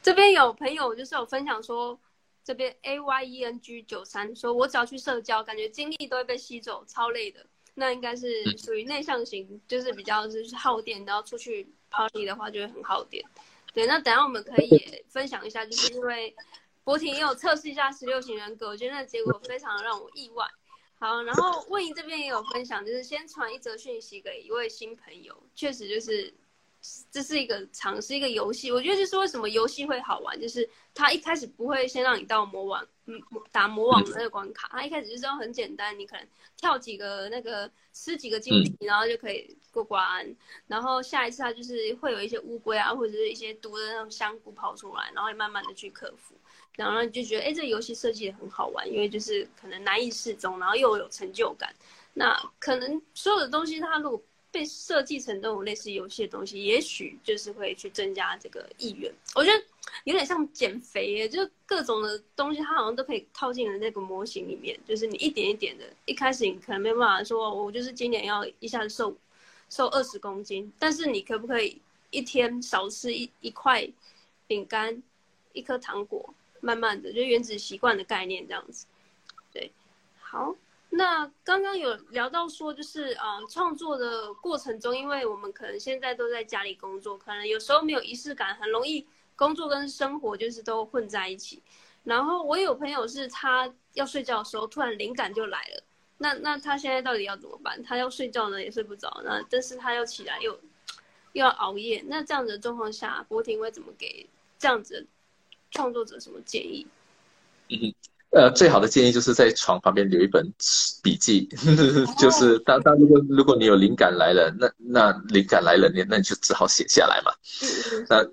[0.02, 1.98] 这边有朋友就是有分享说，
[2.44, 7.46] 这边 A Y E N G 九三说，我只要去社交，感觉精力都会被吸走，超累的。
[7.74, 13.24] 那应该是属于内向型，就是比较就是耗电，然后出去 party 的话就会很耗电。
[13.72, 16.34] 对，那等下我们可以也分享一下，就是因为
[16.84, 20.46] 博婷也有测试一下十六型人格，我觉得那结果非常让我意外。
[20.98, 26.32] 好，然后魏莹这边也有分享，就是先传一则讯息给一位新朋友，确实就是。
[27.10, 33.18] 这是一个尝试一个游戏，我觉得就是为什么游戏会好玩，就是它一开始不会先让你到魔王，嗯，
[33.50, 46.34] 打魔王的那个关卡，它一开始就是很简单，你可能跳几个那个吃几个金币，然后就可以过关，然后下一次它就是会有一些乌龟啊，或者是一些毒的那种香菇跑出来，然后慢慢的去克服，
[46.76, 51.74] 然后你就觉得，哎，这个游戏设计的很好玩，因为就是可能难易适中，然后又有成就感，
[52.12, 54.22] 那可能所有的东西它如果
[54.54, 59.12] 被设计成这种类似游戏的东西，也许就是会去增加这个意愿。
[59.34, 59.64] 我觉得
[60.04, 64.78] 有点像减肥耶，就是各种的东西，它好像都可以套进了那个模型里面。
[64.86, 69.12] 就是你一点一点的，一开始你可能没办法说，我就是今年要一下子瘦
[69.68, 73.84] 瘦二十公斤，但是你可不可以一天少吃一一块
[74.46, 75.02] 饼干，
[75.52, 78.86] 一颗糖果，慢慢的就原子习惯的概念这样子。
[79.52, 79.72] 对，
[80.20, 80.54] 好。
[80.96, 89.04] 那刚刚有聊到说，就是嗯，创作的过程中，因为我们可能现在都在家里工作，可能有时候没有仪式感，很容易
[89.34, 91.60] 工作跟生活就是都混在一起。
[92.04, 95.82] 然后我有朋友是他要睡觉的时候，突然灵感就来了，
[96.18, 97.82] 那那他现在到底要怎么办？
[97.82, 100.52] 他要睡觉呢也睡不着，那但是他要起来又
[101.32, 104.28] 又要熬夜，那这样子的状况下，博婷会怎么给
[104.60, 105.06] 这样子的
[105.72, 106.86] 创作者什么建议？
[107.68, 107.92] 嗯
[108.34, 110.44] 呃，最好的建议就是在床旁边留一本
[111.02, 111.48] 笔记，
[112.18, 117.30] 就是当当如果如果你有灵感来了，那那灵感来了，你那你就只好写下来嘛。
[118.08, 118.26] 那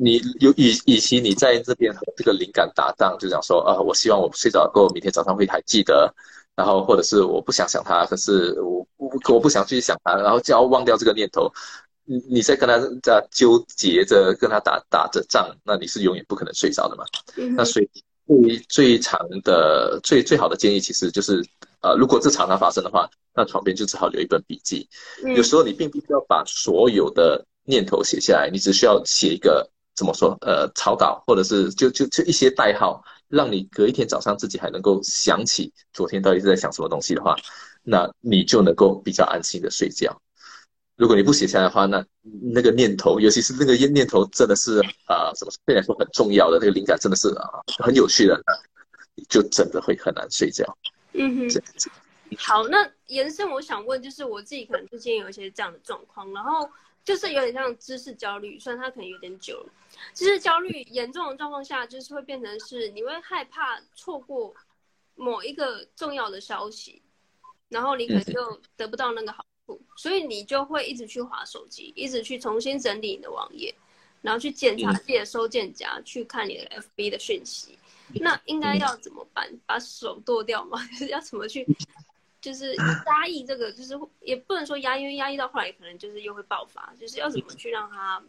[0.00, 6.12] 你有与与其你在这边和这个灵感搭档，就讲说啊，我希望我睡着过后，明天早上会还记得
[6.56, 11.52] 然后或者是我不想想他，可是我我我不想去想他，然后就要忘掉这个念头。
[12.08, 17.04] 你你在跟他在纠结着，跟他打打着仗，那你是永远不可能睡着的嘛。
[17.36, 17.90] 嗯、那所以
[18.26, 21.44] 最最长的最最好的建议，其实就是，
[21.80, 24.88] 呃，如果这常常发生的话，那床边就只好留一本笔记。
[25.24, 37.36] 嗯、有时候你并不需要把所有的念头写下来，你只需要写一个怎么说，呃，草稿，或者是就就就一些代号，让你隔一天早上自己还能够想起昨天到底是在想什么东西的话，
[37.82, 40.20] 那你就能够比较安心的睡觉。
[40.96, 42.04] 如果你不写下来的话，那
[42.54, 48.42] 那个念头，尤其是那个念念头，真的是啊，怎么说，对你来说很重要的那个灵感，真的是啊，很有趣的，
[49.28, 50.64] 就真的会很难睡觉。
[51.12, 51.62] 嗯哼，
[52.38, 56.68] 好，那延伸，我想问，就是我自己可能最近有一些这样的状况，然后
[57.04, 59.72] 就是有点像知识焦虑，虽然它可能有点久了，
[60.14, 64.54] 知识焦虑严重的状况下，就是会变成是你会害怕错过
[65.14, 67.02] 某一个重要的消息，
[67.68, 69.44] 然后你可能就得不到那个好。
[69.96, 73.74] 所以你就会一直去划手机，一直去重新整理你的网页，
[74.22, 77.78] 然后去检查自己的收件夹，去看你的 FB 的讯息。
[78.20, 79.50] 那应该要怎么办？
[79.66, 80.78] 把手剁掉吗？
[80.92, 81.66] 就是要怎么去，
[82.40, 86.94] 就是压抑这个，就是也不能说压抑，因为压抑到后来可能就是又会爆发。
[87.00, 88.22] 就是要怎么去让它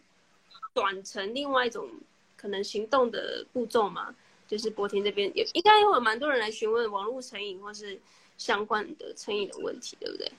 [0.73, 1.88] 转成另外一种
[2.36, 4.15] 可能行动的步骤嘛？
[4.47, 8.00] 就是博婷这边也应该会有蛮多人来询问网络成瘾或是
[8.38, 10.32] 相关的成瘾的问题，对不对？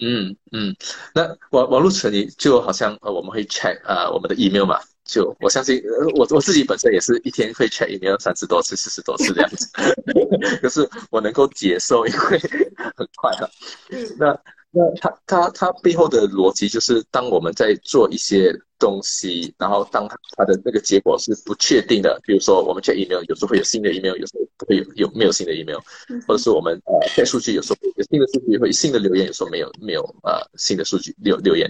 [0.00, 0.74] 嗯嗯，
[1.14, 9.68] 那网网络成你就好像呃我们会 check 呃我们的 email 嘛，就我相信呃我我自己本身也是一天会 check email 三十多次四十多次这样子，
[10.62, 12.38] 可是我能够接受，因为
[12.96, 13.48] 很快啊。
[13.90, 14.40] 嗯，那。
[14.72, 20.06] 那它它它背后的逻辑就是，当我们在做一些东西，然后当
[20.36, 25.78] 它的那个结果是不确定的，比如说我们 check email，有时候会有新的 email，有时候不会有有没有新的 email，
[26.26, 31.68] 或者是我们呃 check 数据，有时候有新的数据，会有新的留言，有时候没有没有呃新的数据留留言，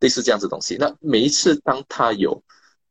[0.00, 0.76] 类似这样子东西。
[0.76, 2.42] 那每一次当它有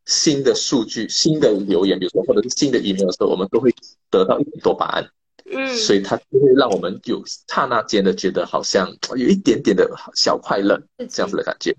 [0.05, 3.71] 新的数据、新的留言，比如说或者是新的 email 的时候，我们都会
[4.09, 5.07] 得到一点多巴胺。
[5.51, 11.75] 嗯，所以它就会让我们有刹那间的觉得好像有一点点的小快乐这样子的感觉，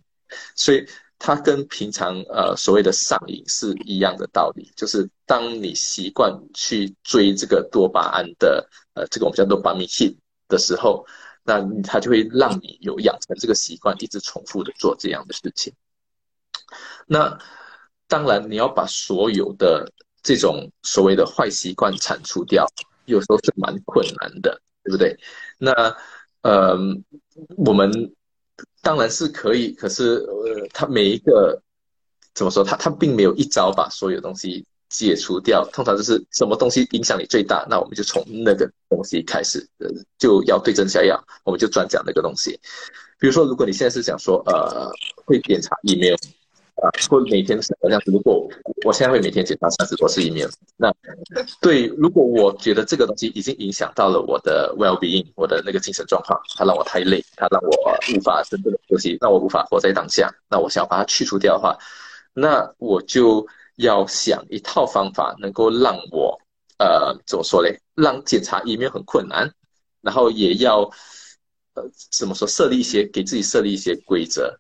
[0.55, 0.87] 所以
[1.19, 10.17] 它跟平常呃所谓的上瘾是一样的道理，就是当你习惯去追这个多巴胺的呃这个我们叫做 dopamine hit
[10.49, 11.05] 的时候，
[11.43, 15.73] 那它就会让你有养成这个习惯，一直重复的做这样的事情。
[17.07, 17.37] 那
[18.07, 22.65] 当然你要把所有的这种所谓的坏习惯铲除掉。
[23.07, 25.19] 有时候是蛮困难的，对不对？
[25.59, 25.73] 那，
[26.43, 26.77] 呃，
[27.57, 27.91] 我们
[28.83, 31.61] 当然是可以，可是呃，他每一个
[32.35, 32.63] 怎么说？
[32.63, 35.67] 他他并没有一招把所有东西解除掉。
[35.73, 39.89] 通常就是什么东西影响你最大，那我们就从那个东西开始，呃，
[40.19, 42.59] 就要对症下药，我们就专讲那个东西。
[43.19, 44.91] 比如说，如果你现在是想说，呃，
[45.25, 46.17] 会检查 email。
[46.83, 48.11] 啊，或每天是这样子。
[48.11, 48.47] 如果
[48.85, 50.93] 我现在会每天检查三十多次 email，那
[51.61, 57.71] 对，如果我觉得这个东西已经影响到了我的 well-being，我的那个精神状况，它让我太累，它让我
[58.15, 61.79] 无法真正的休息，那我无法活在当下，那我想要把它去除掉的话，
[62.35, 66.39] 那我就要想一套方法，能够让我
[66.79, 67.81] 呃怎么说嘞？
[67.95, 69.51] 让检查一面很困难，
[70.03, 70.83] 然后也要
[71.73, 72.47] 呃怎么说？
[72.47, 74.55] 设立一些给自己设立一些规则。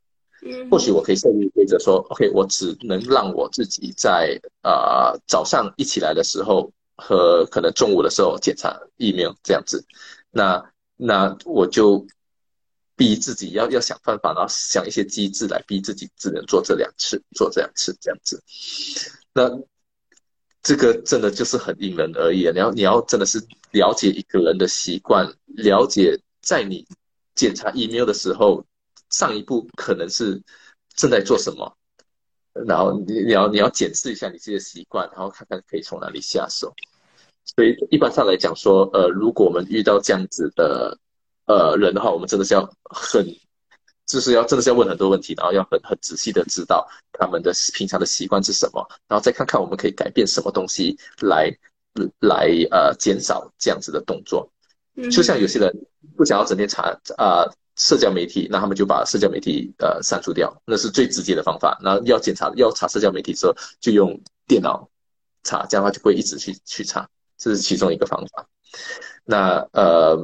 [0.70, 9.84] 或许我可以设立规则说，OK，我只能让我自己在呃早上一起来的时候和可能中午的时候检查 email 这样子，
[10.30, 12.06] 那那我就
[12.96, 18.42] 逼自己要要想办法，然后想一些机制来逼自己只能做这两次，做这两次这样子。
[19.32, 19.50] 那
[20.62, 23.38] 这个真的就是很因人而异，你要你要真的是
[23.72, 26.86] 了解一个人的习惯，了解在你
[27.34, 28.64] 检查 email 的时候。
[29.10, 30.42] 上一步可能是
[30.94, 31.76] 正在做什么，
[32.66, 36.72] 然后你你要你要检视一下你自己的习惯，然后看看可以从哪里下手。
[37.44, 40.98] 所以一般上来讲说，呃，如果我们遇到这样子的
[41.46, 43.24] 呃人的话，我们真的是要很，
[44.06, 51.56] 就是要真的是要问很多问题，然后要很很仔细的知道他们的平常的习惯是什么，然后再看看我们可以改变什么东西来
[52.20, 54.50] 来呃减少这样子的动作。
[55.10, 55.72] 就像有些人
[56.16, 56.82] 不想要整天查
[57.16, 57.42] 啊。
[57.42, 61.78] 呃社交媒体，那他们就把社交媒体呃删除掉，那是最直接的方法。
[61.82, 64.88] 那要检查要查社交媒体的时候，就用电脑
[65.44, 68.46] 查，这样的话就会一直去去查，这是其中一个方法。
[69.24, 70.16] 那呃，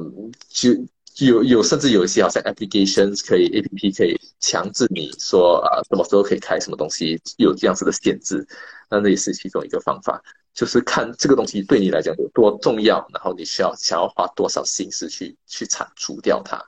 [0.49, 0.71] 就
[1.17, 8.47] 有有甚至有一些好像 applications 可以 APP 可以强制你说啊什么时候可以开什么东西，有这样子的限制，
[8.89, 10.21] 那那也是其中一个方法。
[10.55, 16.63] 就是看这个东西对你来讲有多重要，然后你需要想要花多少心思去去铲除掉它。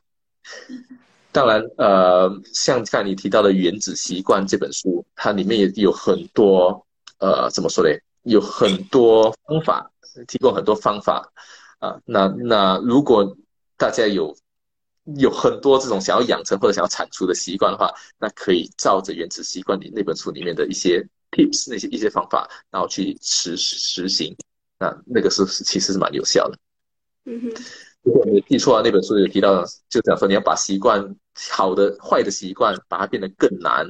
[1.32, 6.86] 当然，呃，像刚才你提到的《原子习惯》这本书，它里面也有很多，
[7.20, 8.02] 呃，怎么说嘞？
[8.24, 9.92] 有很多方法，
[10.28, 11.30] 提供很多方法
[11.80, 12.00] 啊。
[12.06, 13.36] 那那如果
[13.76, 14.34] 大家有
[15.18, 24.34] 有很多这种想要养成或者想要铲除的习惯的话，那可以照着《原子习惯》里那本书里面的一些 tips 那些一些方法，然后去实实行。
[24.80, 26.58] 那那个是其实是蛮有效的。
[27.26, 27.64] 嗯哼。
[28.06, 31.04] 如果你记错啊，那本书有提到，就讲说你要把习惯
[31.52, 33.84] 好的、坏的习惯，把它变得更难，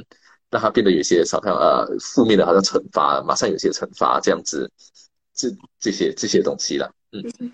[0.50, 4.72] 让它变得有些好像呃负面的，好像惩罚，马上有些惩罚这样子，
[5.34, 6.90] 这这些这些东西了。
[7.12, 7.52] 嗯，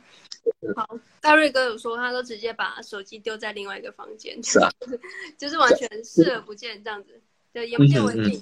[0.75, 0.87] 好，
[1.19, 4.69] 大瑞哥有说，他都直接把手机丢在另外一个房间，是啊，
[5.39, 7.19] 就是完全视而不见这样子，
[7.51, 8.39] 对，眼不见为净。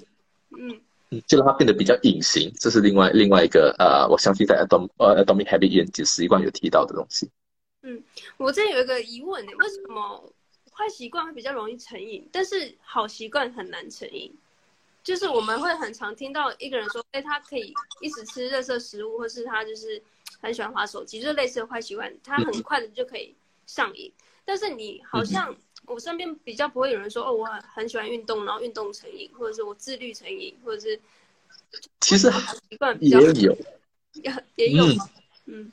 [0.58, 0.78] 嗯
[1.10, 7.30] 嗯，就让它变得比较隐形，这是另外另外一个呃，我相信在 Atom 呃 Atomic Habit 原子习惯有提到的东西。
[7.82, 8.02] 嗯，
[8.36, 10.32] 我这有一个疑问呢，为什么
[10.72, 14.32] 坏习惯会比较容易成瘾，但是好习惯很难成瘾？
[15.02, 20.00] 就是我们会很常听到一个人说，哎，他可以一直吃热色食物，或是他就是
[20.40, 23.34] 很喜欢滑手机，就是类似的坏习惯，他很快的就可以
[23.66, 24.12] 上瘾。
[24.44, 25.56] 但是你好像
[25.86, 31.00] 我身边比较不会有人说，哦，我很喜欢运动，然后运动成瘾，或者是我自律成瘾，或者是
[32.00, 33.56] 其实好习惯比较也有，
[34.22, 35.08] 也也有吗？
[35.46, 35.62] 嗯。
[35.62, 35.72] 嗯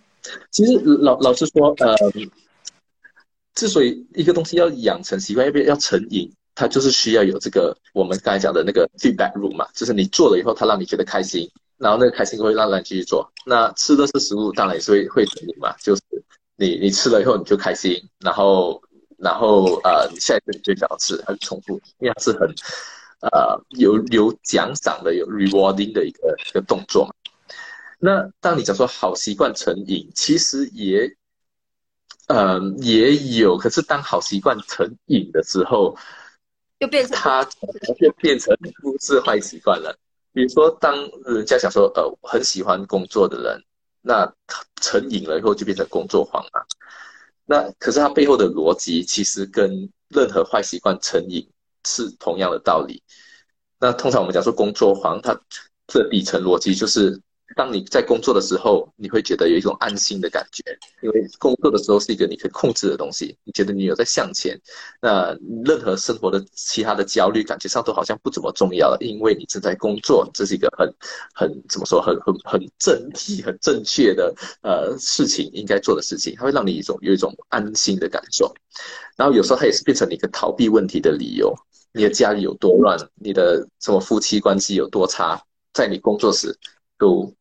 [0.52, 1.96] 其实老老实说，呃，
[3.56, 13.32] 之所以一个东西要养成习惯，要不要成瘾，它就是需要有这个我们刚才讲的那个 feedback loop 嘛，就是你做了以后，它让你觉得开心，然后那个开心会让人继续做。
[13.46, 16.02] 那吃的是食物，当然也是会会成瘾嘛，就是
[16.56, 18.82] 你你吃了以后你就开心，然后
[19.18, 22.42] 然后呃，你下一次你就想要吃，很重复，因为它是很
[23.22, 27.14] 呃有有奖赏的，有 rewarding 的一个一个动作嘛。
[28.00, 31.12] 那当你讲说好习惯成瘾，其实也，
[32.28, 33.58] 呃，也有。
[33.58, 35.98] 可是当好习惯成瘾的时候，
[36.80, 39.98] 就变成它就变成不是坏习惯了。
[40.32, 40.96] 比如说，当
[41.26, 43.64] 人家想说，呃，很喜欢工作的人，
[44.04, 44.32] 那
[44.80, 46.68] 成瘾了以后就变成工作狂了。
[47.46, 51.50] 那可是他背后的逻辑其实跟任何坏习惯成瘾
[51.84, 53.02] 是同样的道理。
[53.80, 55.34] 那通常我们讲说工作狂，它
[55.88, 57.20] 的底层逻辑就是。
[57.56, 60.64] 当你在工作的时候，你会觉得有一种安心的感觉，
[61.02, 64.60] 因为工作的时候是一个你可以控制的东西，你觉得你有在向前，
[65.02, 65.36] 那
[65.66, 70.94] 任何生活的其他的焦虑感觉上都好像不怎么重要了，因为你正在工作，这是一个很
[71.34, 78.54] 很怎么说，很很很正义、很正确的呃事情，应该做的事情，它会让你一种有一种安心的感受。
[79.16, 81.56] 然后有时候它也是变成你一个逃避问题的理由，
[81.94, 85.42] 你的家里有多乱，你的什么夫妻关系有多差，
[85.74, 86.56] 在你工作时
[87.00, 87.34] 都。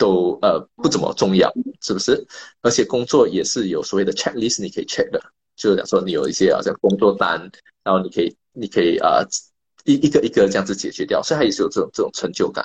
[0.00, 2.26] 都呃不怎么重要，是不是？
[2.62, 5.20] 而且工作也是有所谓的 checklist，你可以 check 的，
[5.54, 7.38] 就是讲说你有一些好像工作单，
[7.84, 9.20] 然后你可以你可以啊、
[9.84, 12.64] 一一个一个这样子解决掉，所以它也是有这种这种成就感。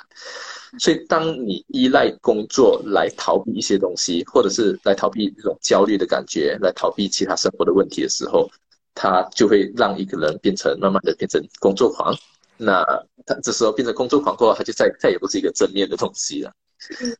[0.78, 8.50] 所以当你依赖工作来逃避一些东西，或者是来逃避这种焦虑的感觉，来逃避其他生活的问题的时候，
[8.94, 12.16] 它就会让一个人变成慢慢的变成工作狂。
[12.58, 12.82] 那
[13.26, 16.50] 他这时候变成工作狂过后，他就再再也不是一个正面的东西了。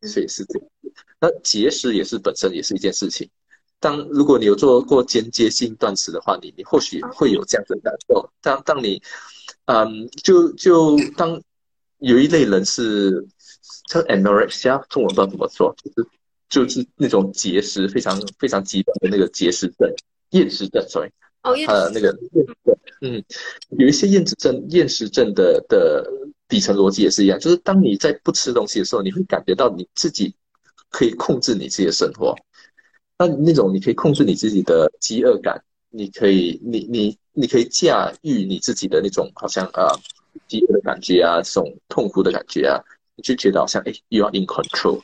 [0.03, 0.69] 所以是这样，
[1.21, 3.29] 那节食也是本身也是一件事情。
[3.79, 8.31] 当如果你有做过间接性断食的话，你你或许会有这样的感受。
[8.41, 9.03] 当当你，
[9.67, 11.43] 嗯，就就当
[11.99, 13.27] 有一类人是
[13.89, 16.09] 叫 anorexia，中文不知道怎么说，就是
[16.49, 19.93] 就是那种节食非常非常极端的那个节食症、
[20.31, 21.11] 厌食症，sorry，
[21.43, 23.25] 他的那个厌食症，嗯，
[23.79, 26.11] 有一些厌食症、厌食症的的。
[26.49, 30.35] 底层逻辑也是一样，就是当你在不吃东西的时候，你会感觉到你自己
[30.91, 32.37] 可以控制你自己的生活。
[33.19, 39.89] 那那种你可以控制你自己的饥饿感，你可以，你你你可以驾驭你自己的那种好像呃
[40.47, 42.79] 饥饿的感觉啊，这种痛苦的感觉啊，
[43.17, 45.01] 你就觉得好像哎，you are in control。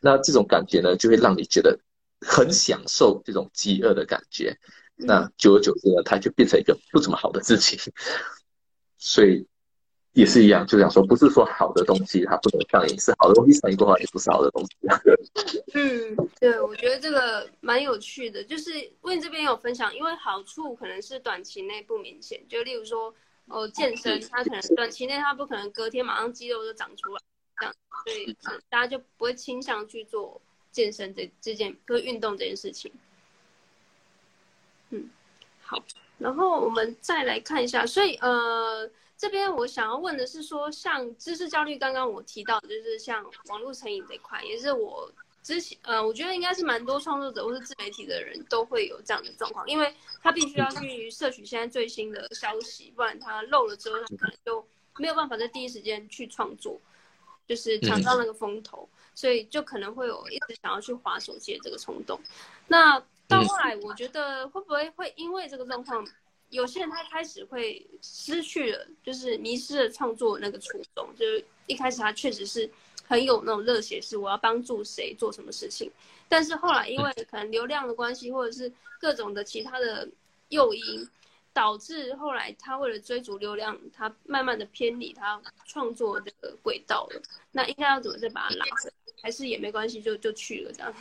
[0.00, 1.78] 那这种感觉呢，就会让你觉得
[2.20, 4.56] 很享受这种饥饿的感觉。
[4.96, 7.78] 那久而久之呢，它就变成一个不怎么好的事情。
[8.96, 9.46] 所以。
[10.12, 14.76] 也是一样，就想说，不是说好的东西它不能上瘾，是好的东西上瘾过后也不是好的东西。
[15.72, 23.14] 嗯，对，我觉得这个蛮有趣的，就是 Win 这边有分享，因为好处可能是短期内不明显，就例如说，
[23.46, 27.20] 哦，健身，它可能短期内它不可能隔天马上肌肉就长出来，
[27.58, 28.36] 这样，所以
[28.68, 30.42] 大家就不会倾向去做
[30.72, 32.92] 健身这这件，就是运动这件事情。
[34.90, 35.08] 嗯，
[35.62, 35.80] 好，
[36.18, 38.90] 然后我们再来看一下，所以呃。
[39.20, 45.12] 这边我想要问的是说，像知识焦虑，刚刚我提到的就是像网络成瘾这一块，也是我
[45.42, 54.66] 之前呃，我觉得应该是蛮多创作者或是自媒体的人都会有这样的状况，因为他必须要去摄取现在最新的消息，不然他漏了之后，他可能就
[54.96, 56.80] 没有办法在第一时间去创作，
[57.46, 62.18] 就是抢到那个风头，所以就可能会有一直想要去划手机的这个冲动。
[62.68, 62.98] 那
[63.28, 66.02] 到后来，我觉得会不会会因为这个状况？
[66.50, 71.08] 有些人他开始会失去了，就是迷失了创作那个初衷。
[71.16, 72.68] 就是一开始他确实是
[73.06, 75.90] 很有那种热血，是我要帮助谁做什么事情。
[76.28, 78.70] 但是后来因为可能流量的关系，或者是
[79.00, 80.08] 各种的其他的
[80.48, 81.08] 诱因，
[81.52, 87.22] 导致后来他为了追逐流量，他慢慢的偏离他创作这个轨道了。
[87.52, 88.92] 那应该要怎么再把他拉回来？
[89.22, 90.94] 还是也没关系，就就去了这样。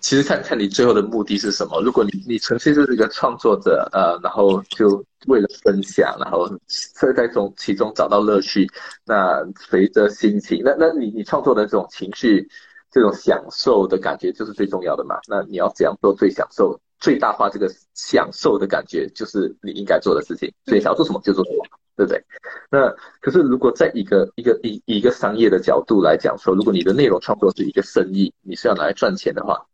[0.00, 1.80] 其实看看你最后的目的是什么。
[1.82, 6.48] 如果你你纯粹就是一个创作者，呃，然后就为了分享，然后
[6.94, 8.66] 在在中其中找到乐趣，
[9.04, 12.48] 那随着心情，那那你你创作的这种情绪，
[12.90, 15.16] 这种享受的感觉就是最重要的嘛。
[15.28, 20.50] 那你要怎样做最享受，最大化这个享受的感觉，就是你应该做的事情。
[20.64, 21.64] 所以想要做什么就做什么，
[22.00, 22.24] 对不对？
[22.70, 22.88] 那
[23.20, 29.66] 可是如果在一个一个一一个商业的角度来讲说，如果你的内容创作是一个生意，你是要拿来赚钱的话。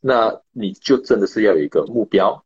[0.00, 2.44] 那你就真的是要有一个目标，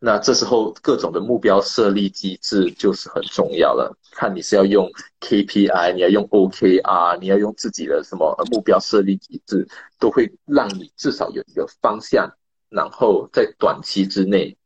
[0.00, 3.96] 那这时候各种的目标设立机制就是很重要了。
[4.10, 9.68] 看你是要用 KPI，你要用 OKR，你要用自己的什么目标设立机制，
[10.00, 12.28] 都会让你至少有一个方向，
[12.70, 14.56] 然后在短期之内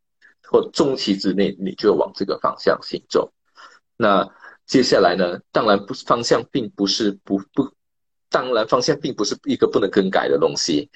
[0.42, 3.30] 或中期之内，你就往这个方向行走。
[3.98, 4.26] 那
[4.64, 5.40] 接下来呢？
[5.52, 7.68] 当然不方向，并不是不不，
[8.30, 10.88] 当然方向并不是一个不能更改的东西。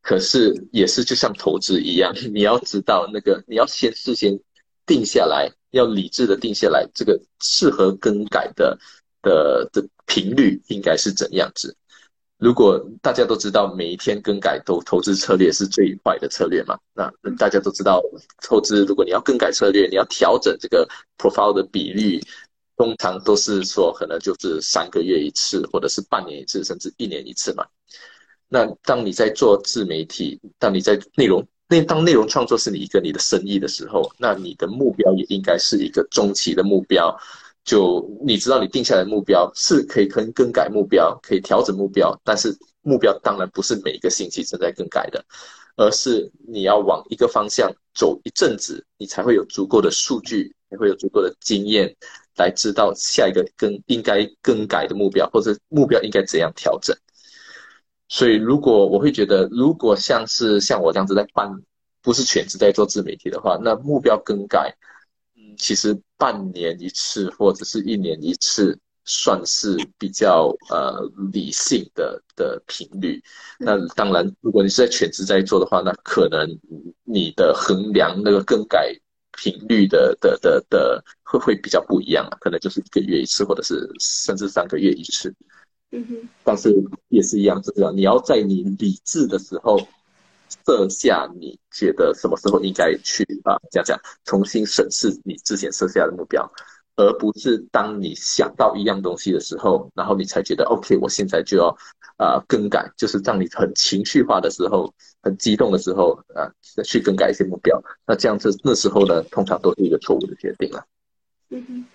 [0.00, 4.38] 可是也是就像投资一样， 你要知道那个，你要先事先
[4.86, 8.78] 定下来，要理智的定下来，这个适合更改的
[9.22, 11.74] 的的频率应该是怎样子。
[12.36, 18.02] 如果大家都知道每一天更改都投资策略是最坏的策略嘛，那大家都知道
[18.42, 20.86] 投资，如果你要更改策略，你要调整这个
[21.16, 22.20] profile 的比率，
[22.76, 27.64] 通常都是说可能就是三个月一次，或者是半年一次，甚至一年一次嘛。
[28.48, 37.16] 那当你在做自媒体，当你在内容那当内容创作是你一个你的生意的时候，那你的目标也应该是一个中期的目标。
[37.64, 45.24] 就你知道你定下来目标是可以更更改目标，可以调整目标，但是目标当然不是每一个星期正在更改的，
[45.76, 51.96] 而是你要往一个方向走一阵子，你才会有足够的数据，才会有足够的经验
[52.36, 56.96] 来知道下一个更应该更改的目标，或者目标应该怎样调整。
[58.08, 61.50] 所以，如果我会觉得，如果像是像我这样子在办，
[62.02, 64.76] 不是全职在做自媒体的话，那目标更改，
[65.36, 71.00] 嗯，其实半年一次或者是一年一次，算是比较呃
[71.32, 73.20] 理性的的频率。
[73.58, 76.46] 那当然，如果你是在全职在做的话，那可能
[77.04, 78.94] 你的衡量那个更改
[79.36, 81.02] 频率的的的的
[81.38, 85.34] 会会比较不一样啊，可能就是一个月一次，或者是甚至三个月一次。
[85.92, 86.74] 嗯哼，但是
[87.08, 87.96] 也是一样，就是这样。
[87.96, 89.78] 你要在你理智的时候
[90.66, 96.50] 设下你觉得什么时候应该去啊，这样讲，重新审视你之前设下的目标，
[96.96, 101.68] 而不是当你想到一样东西的时候，然后你才觉得 OK，我现在就要
[102.16, 106.50] 啊更改，就是让你很情绪化的时候、很激动的时候啊，
[106.84, 107.80] 去更改一些目标。
[108.04, 110.84] 那这样子那时候呢，通常都是一个错误的决定了。
[111.54, 111.86] 嗯哼。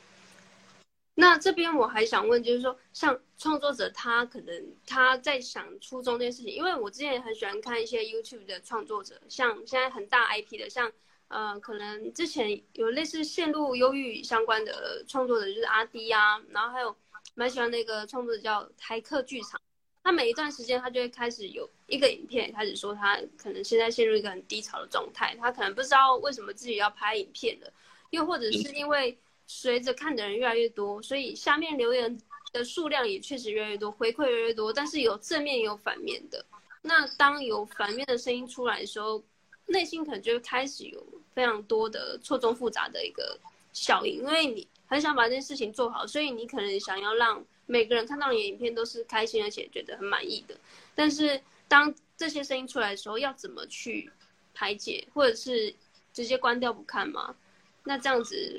[1.15, 10.89] 那这边我还想问，就是说，像创作者他可能他在想初衷这件事情，因为我之前也很喜欢看一些 YouTube 的创作者，像现在很大 IP 的，像
[11.27, 16.95] 呃，可能之前有类似陷入忧郁相关的创作者，就是阿迪啊，然后还有
[17.35, 19.59] 蛮喜欢那个创作者叫台客剧场，
[20.01, 27.73] 他每一段时间他就会开始有一个影片开始说他可能现在陷入一个很低潮的状态，他可能不知道为什么自己要拍影片的，
[28.11, 29.19] 又或者是因为。
[29.51, 32.15] 随着看的人越来越多，所以下面留言
[32.53, 34.71] 的数量也确实越来越多，回馈越来越多。
[34.71, 36.45] 但是有正面也有反面的。
[36.83, 39.23] 那当有反面的声音出来的时候，
[39.65, 43.39] 内心可能就开始有非常多的错综复杂的一个
[43.73, 44.19] 效应。
[44.19, 50.55] 因为你很想把这件事情做好，所以你可能想要让每个人看到你的影片都是开心而且觉得很满意的。
[50.93, 54.11] 但是当这些声音出来的时候，要怎么去
[54.53, 55.73] 排解，或者是
[56.13, 57.35] 直接关掉不看吗？
[57.83, 58.55] 那这样子。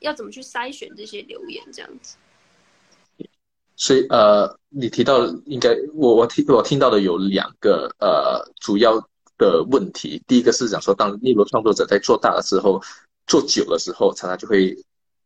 [0.00, 2.16] 要怎么去筛选这些留言这样子？
[3.78, 8.98] 所以呃，你提到应该我我听我听到的有两个呃主要
[9.36, 10.22] 的问题。
[10.26, 12.82] 第一个是讲说，当内容创作者在做大的时候，
[13.26, 14.74] 做久了时候，常常就会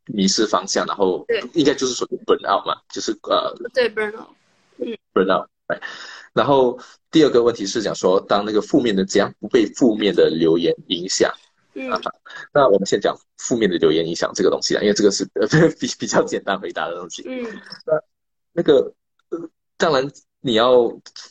[0.06, 4.28] 迷失方向，然后对，应该就是属于 burn out 嘛，就是呃，对 burn out，
[4.78, 5.80] 嗯，burn out，对。
[6.32, 6.76] 然后
[7.12, 11.32] 第二个问题是讲说，当那个负面的怎样不被负面的留言影响？
[11.74, 11.90] 嗯，
[12.52, 15.24] 那我们先讲负面的留言影响这个东西啊，因为这个是
[15.78, 17.22] 比比较简单回答的东西。
[17.26, 17.44] 嗯，
[17.86, 18.00] 那
[18.52, 18.92] 那个
[19.76, 20.10] 当然
[20.40, 20.88] 你要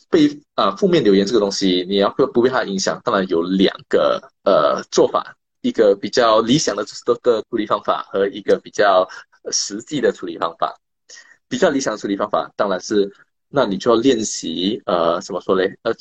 [0.10, 9.08] 被啊负面留言这个东西，你要不不被它影响，当然有两个呃做法，一个比较理想的的的处理方法和一个比较
[9.52, 10.80] 实际的处理方法。
[11.48, 13.14] 比较理想的处理方法当然是。
[13.52, 15.76] 那你就要练习，呃，怎么说嘞？
[15.82, 15.92] 呃，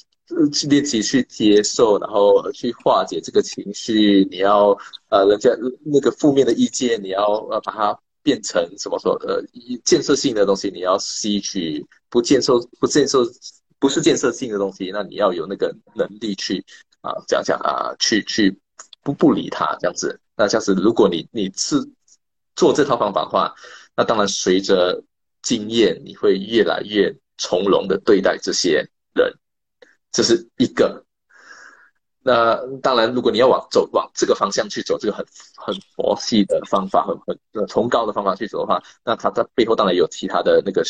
[0.53, 4.29] 去练习去接受，然后去化解这个情绪。
[4.31, 4.77] 你要，
[5.09, 5.51] 呃，人家
[5.83, 9.15] 那个负面的意见，你要呃把它变成怎么说？
[9.27, 9.43] 呃，
[9.83, 13.27] 建设性的东西，你要吸取；不建设、不建设、
[13.79, 16.63] 不是建设性的东西，那你要有那个能力去
[17.01, 18.55] 啊，讲讲啊，去去
[19.03, 20.21] 不不理他这样子。
[20.37, 21.77] 那像是如果你你是
[22.55, 23.55] 做这套方法的话，
[23.97, 25.03] 那当然随着
[25.41, 27.17] 经验，你会越来越。
[27.39, 29.33] 从容的对待这些人，
[30.13, 31.07] 这是一个。
[32.29, 35.25] 那当然，如果你要往走往这个方向去走，这个很
[35.57, 40.83] 很佛系的方法，很很崇高的方法去走的话，那它在背后当然有其他的那个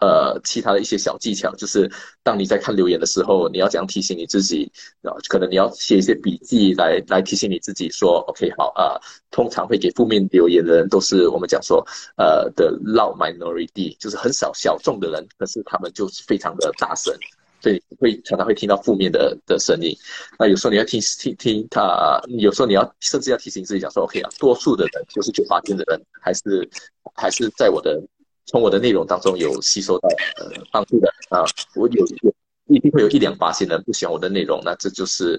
[0.00, 1.88] 呃其他的一些小技巧，就是
[2.24, 4.68] 当你在看留言的时候，你要怎样提醒你自己，
[5.02, 8.98] 啊，可能你要写一些笔记来来提醒你自己说，OK，好啊，
[9.30, 11.86] 通常会给负面留言的人都是我们讲说
[12.16, 17.14] 呃的 loud minority，就是很少小众的人，可是他们就是非常的大声。
[17.60, 19.94] 所以会常常会听到负面的的声音，
[20.38, 26.66] 那有时候你要听听听他，有时候你要甚至要提醒自己讲说，OK 啊，多数的人就是九八天的人，还是
[27.14, 28.02] 还是在我的
[28.46, 30.08] 从我的内容当中有吸收到
[30.38, 31.44] 呃帮助的啊，
[31.74, 32.34] 我有有
[32.68, 35.38] 一定会有一两八千人不喜欢我的内容，那这就是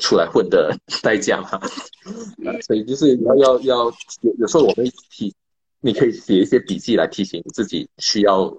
[0.00, 1.58] 出来混的代价嘛，
[2.66, 3.84] 所以就是你要要要
[4.20, 5.34] 有有时候我们提，
[5.80, 8.54] 你可以写一些笔记来提醒自己需要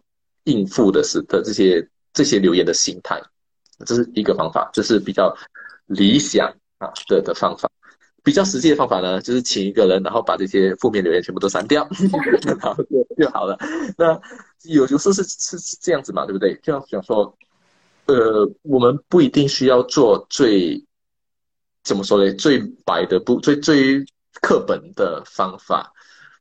[0.46, 1.88] 应付的是的这些。
[2.14, 3.22] 这些留言的心态，
[3.86, 5.36] 这是一个方法，这是比较
[5.88, 6.48] 理想
[6.78, 7.70] 啊的的方法。
[8.22, 11.88] 比较实际的方法呢，就是请一个人，然后把这些负面留言全部都删掉，
[12.46, 13.58] 然后就就好了。
[13.98, 14.20] 那
[14.64, 16.54] 有有时候是是是这样子嘛，对不对？
[16.62, 17.34] 就要想说，
[18.08, 20.86] 呃，我们不一定需要做最
[21.82, 22.32] 怎么说呢？
[22.34, 24.04] 最白的不最最
[24.42, 25.94] 课本的方法，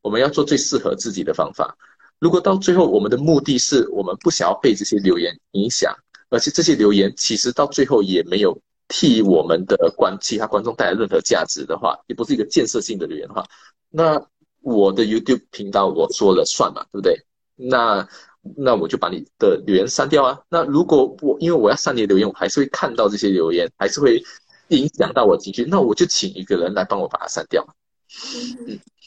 [0.02, 1.76] 我们要做最适合自己的方法。
[2.20, 5.94] 如果到最后，我们的目的是我们不想要被这些留言影响，
[6.30, 13.44] 而且这些留言其实到最后也没有替我们的观其他观众带来任何价值的话，也不是一个建设性的留言的话，
[13.88, 14.20] 那
[14.62, 17.16] 我的 YouTube 频道我说了算嘛，对不对？
[17.54, 18.08] 那
[18.56, 20.40] 那我就把你的留言删掉啊。
[20.48, 24.20] 那如果我因为我要删你的留言，我还是会看到这些留言，还是会
[24.68, 27.64] 影响到我情绪，那我就请一个人来帮我把它删掉。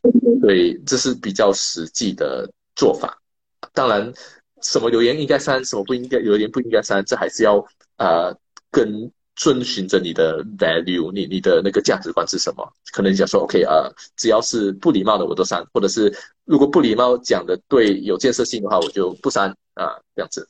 [0.01, 2.49] 嗯，对这是比较实际的。
[2.75, 3.19] 做法，
[3.73, 4.13] 当然，
[4.61, 7.65] 什么留言应该删，什么不应该留言不应该删，这还是要
[7.97, 8.35] 呃
[8.71, 12.67] 跟遵循着你的 value，你你的那个价值观是什么？
[12.91, 16.13] 可能你想说 OK 啊、呃，只要是不礼貌的我都删，或者是
[16.45, 20.47] 如果不礼貌讲的对有建设性的话，我就不删啊，这样子。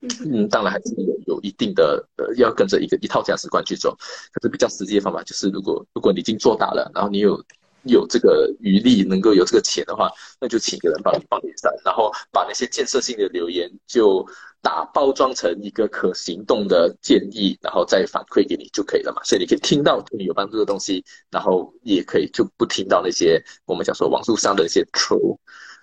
[0.00, 3.96] 嗯，当然还是有有一定的呃，要跟着一个一套价值观去走。
[4.32, 7.42] 可是比较实际的方法就是，如果如果你已经做大了，然后你有。
[7.84, 10.10] 有这个余力，能够有这个钱的话，
[10.40, 14.26] 那就请一个人帮你帮你删，然后把那些建设性的留言就
[14.60, 19.22] 打包装成一个可行动的建议，然后再反馈给你就可以了嘛。
[19.24, 25.36] 所以你可以听到对你有帮助的东西，然后也可以就不听到那些我们讲说网络上的一些 troll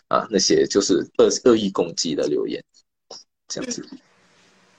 [0.08, 2.64] 啊，那些就是恶恶意攻击的留言，
[3.48, 3.88] 这样子。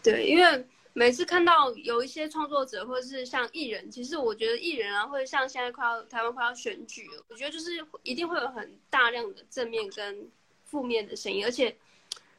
[0.03, 0.67] 对，因为。
[1.01, 10.31] 每次看到有一些创作者或者是像艺人，其实我觉得艺人啊，或者像现在快要台湾快要选举了，我觉得就是一定会有很大量的正面跟
[10.67, 11.75] 负面的声音，而且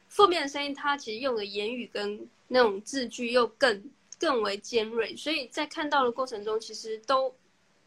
[0.06, 3.82] 负面的声音它其实用的言语跟那种字句又更
[4.20, 7.34] 更为尖锐，所以在看到的过程中，其实都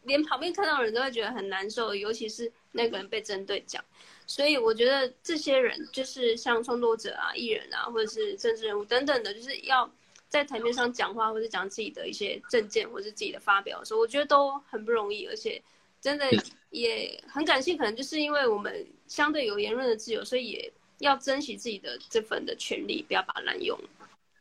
[0.02, 3.82] 连旁边看到的人都会觉得很难受，尤其是那个人被针对讲，
[4.26, 9.90] 所以我觉得这些人就是像创作者啊、艺人啊，或者是政治人物等等的，就是要。
[10.36, 15.62] 在台面上讲话，或者讲自己的一些政见，或者是自己的发表的时候，我觉得都很不容易，而且
[15.98, 16.30] 真的
[16.68, 23.78] 也很感谢，可能就是因为我们相对有言论的自由，所以也要珍惜自己的这份的权利，不要把它滥用。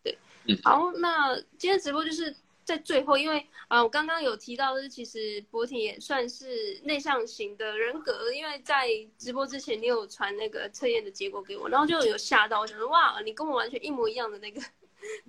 [0.03, 0.17] 对，
[0.63, 2.35] 好，那今天直播就是
[2.65, 3.39] 在最后，因为
[3.69, 14.61] 啊、呃，我刚刚有提到就是，其实博婷也算是内向型的人格，因为在直播之前你有传那个测验的结果给我，然后就有吓到，我想说哇，你跟我完全一模一样的那个。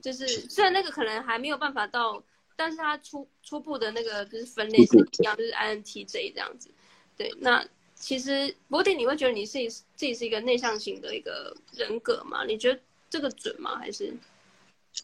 [0.02, 2.22] 就是虽然那个可能还没有办法到，
[2.56, 6.70] 但是它初初步的那个就是分类是一样，就是 INTJ 这样子。
[7.16, 7.64] 对，那
[7.94, 12.44] 其实博婷，你会觉得你自己自己是一个内向型的一个人格吗？
[12.44, 13.76] 你觉得这个准吗？
[13.78, 14.12] 还是？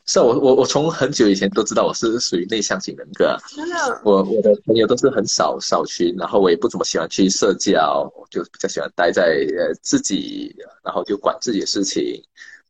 [0.07, 3.37] 是啊，我我我从很久以前都知道我是属于内向型人格。
[3.49, 12.25] 真的，我我的朋友都是很少少群，然后我也不怎么喜欢去社交，我就比较喜欢待在呃自己，然后就管自己的事情，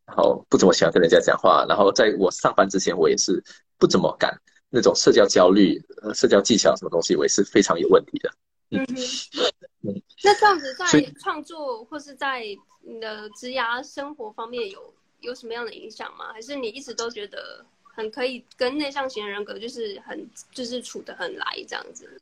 [0.06, 1.64] 然后不怎么喜欢跟人家讲话。
[1.68, 3.42] 然后在我上班之前，我也是
[3.78, 4.36] 不怎么敢
[4.70, 8.30] 那种社交焦虑、呃社交技巧什么东西，我也是非常有问题的。
[8.70, 8.86] 嗯
[9.82, 10.86] 嗯，那这样子在
[11.20, 12.44] 创作或是在
[12.80, 14.92] 你的职涯生活方面有？
[15.22, 16.32] 有什么样的影响吗？
[16.32, 22.20] 还是你一直都觉得很可以跟内向型人格就是很就是处得很来这样子？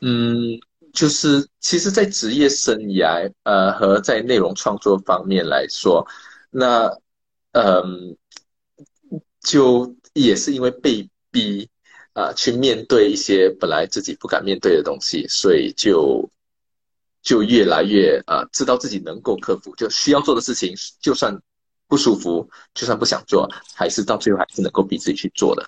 [0.00, 0.58] 嗯，
[0.92, 6.06] 就是其实，在职业生涯呃和在内容创作方面来说，
[6.50, 6.90] 那
[7.52, 8.16] 嗯，
[9.40, 11.68] 就也是因为被逼
[12.12, 16.28] 啊、去面对一些本来自己不敢面对的东西，所以就。
[17.24, 21.40] 就越来越呃，知道自己能够克服，就需要做的事情，就算
[21.86, 25.64] 不舒服，就算不想做，还是到最后还是能够逼自己去做的。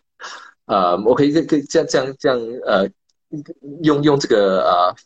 [0.66, 2.90] 呃，我可以跟跟这样这样这样呃，
[3.84, 4.96] 用用这个呃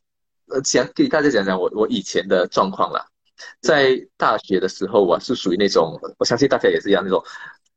[0.51, 3.07] 呃讲给大家讲讲我我以前的状况啦。
[3.61, 7.23] 在大学的时候，我是属于那种，我相信大家也是一样那种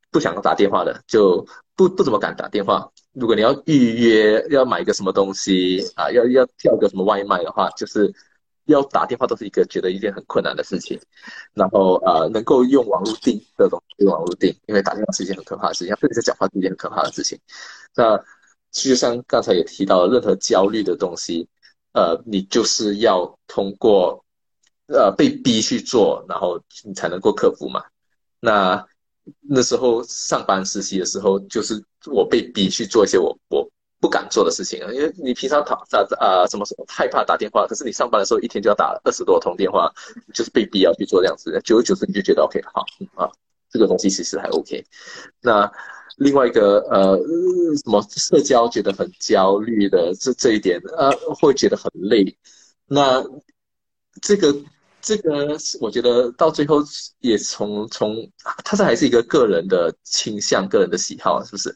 [0.10, 1.46] 不想打电话的，就
[1.76, 2.90] 不不怎么敢打电话。
[3.14, 8.14] 如果你要预约要买一个什么东西啊，要要叫个什么外卖的话，就是。
[8.66, 10.98] 要打电话都是一个觉得一件很困难的事情，
[11.54, 17.38] 然后呃，能够用网络订这种用网络订，因为打电话是一件很可怕的事情，特别是讲话是一件很可怕的事情。
[17.96, 18.16] 那
[18.72, 21.50] 就像刚才也提到了，任何焦虑的东西，
[21.94, 24.24] 呃，你就是要通过
[24.88, 27.84] 呃被逼去做，然后你才能够克服嘛。
[28.40, 28.86] 那
[29.42, 33.70] 那时候上班实习的时候，就是我被逼去做一些我我。
[34.02, 39.94] 不敢做的事情啊，因为你平常打打啊什么什么害怕打电话，可是你上班的时候一天就要打二十多通电话，
[40.34, 41.62] 就是被逼要去做这样子。
[41.64, 42.84] 久而久之你就觉得 OK 好
[43.14, 43.30] 啊，
[43.72, 44.86] 这个东西其实还 OK。
[45.42, 45.72] 那
[46.18, 47.18] 另外一个呃
[47.78, 52.38] 什么社交觉得很焦虑的这这一点呃会觉得很累。
[52.86, 53.24] 那
[54.22, 54.56] 这个
[55.02, 56.84] 这个我觉得到最后
[57.20, 58.30] 也从从
[58.64, 61.76] 它这还是一个个人的倾向、个人的喜好，是不是？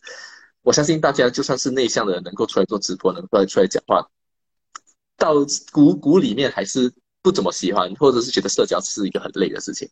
[0.61, 4.09] 我相信大家，就算是内向的人，能够出来做直播，能够出来讲话，
[5.15, 5.33] 到
[5.71, 6.91] 骨骨里面还是
[7.26, 9.89] 不怎么喜欢，或者是觉得社交是一个很累的事情。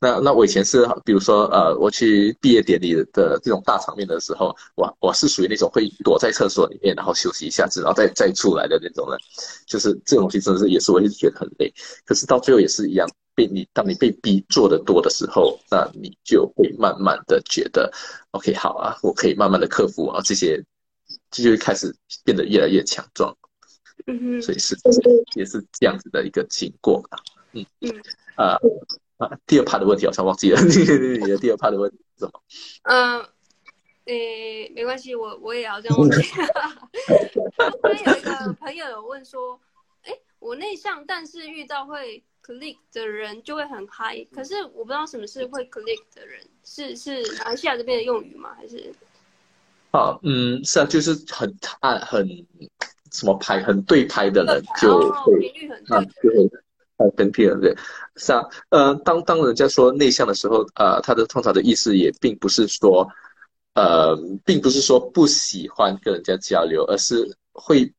[0.00, 9.20] 那那我以前是，比如说，呃，我去毕业典礼的这种大场面的时候，我我是属于那种会躲在厕所里面，然后休息一下子，然后再再出来的那种人。
[9.66, 11.70] 就是这种东西真的是也是我一直觉得很累。
[12.06, 13.06] 可是到最后也是一样。
[13.34, 17.92] 被你，当你被逼做的多的时候，那你就会慢慢的觉得
[18.30, 20.64] ，OK，好啊，我可以慢慢的克服啊这些，
[21.30, 21.94] 这就会开始
[22.24, 23.36] 变得越来越强壮。
[24.42, 24.76] 所以是
[25.34, 27.18] 也是这样子的一个经过吧。
[27.52, 27.90] 嗯嗯
[28.36, 28.58] 啊
[29.18, 32.42] 啊，第二 part 的问题好像忘记了，你你的第二 part 的问题是什么？
[32.84, 33.20] 嗯，
[34.06, 36.08] 诶、欸，没关系，我我也要这样问。
[37.82, 39.60] 刚有一个朋友有问说，
[40.02, 42.22] 哎、欸，我内向，但是遇到会。
[42.46, 48.54] click 的人就会很嗨，可是我不知道什么是会 click 的人，是是马来西亚这边的用语吗？
[48.54, 48.94] 还是？
[49.90, 52.24] 啊，嗯，是啊，就是很按很
[53.16, 56.50] 什么拍很对拍的人就会频率很对，就会
[56.98, 57.74] 很跟屁了，对，
[58.16, 63.08] 是啊，呃，当当人家说内向的时候，呃，他的通常的意思也并不是说，
[63.74, 67.92] 呃，并不是说不喜欢跟人家交流，而是会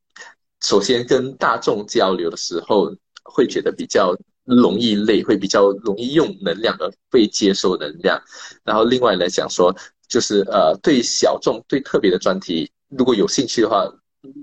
[0.60, 2.94] 首先跟大众交流的时候
[3.24, 4.16] 会觉得比较。
[4.50, 8.18] 容易累，会比较容易用能量而被接受能量。
[8.64, 9.76] 然后另外来讲说，
[10.08, 13.84] 就是呃，对小众、对特别的专题，如果有兴趣的话，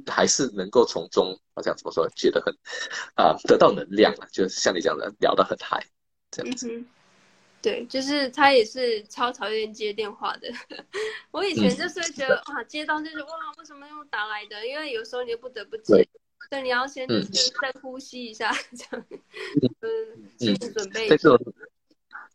[0.07, 2.53] 还是能够从中好像怎么说，觉得很
[3.15, 5.86] 啊、呃，得到能量了，就像你讲的，聊得很嗨，
[6.32, 6.67] 这样子。
[6.71, 6.86] 嗯、
[7.61, 10.49] 对，就是他也是超讨厌接电话的。
[11.32, 14.65] 我以前就是会觉得、嗯、哇，接到就是哇，为什么用打来的？
[14.65, 16.07] 因为有时候你就不得不接。
[16.49, 19.05] 对，你要先就是再呼吸一下， 嗯、这样，
[19.82, 21.09] 嗯，先准备。
[21.09, 21.53] 在这种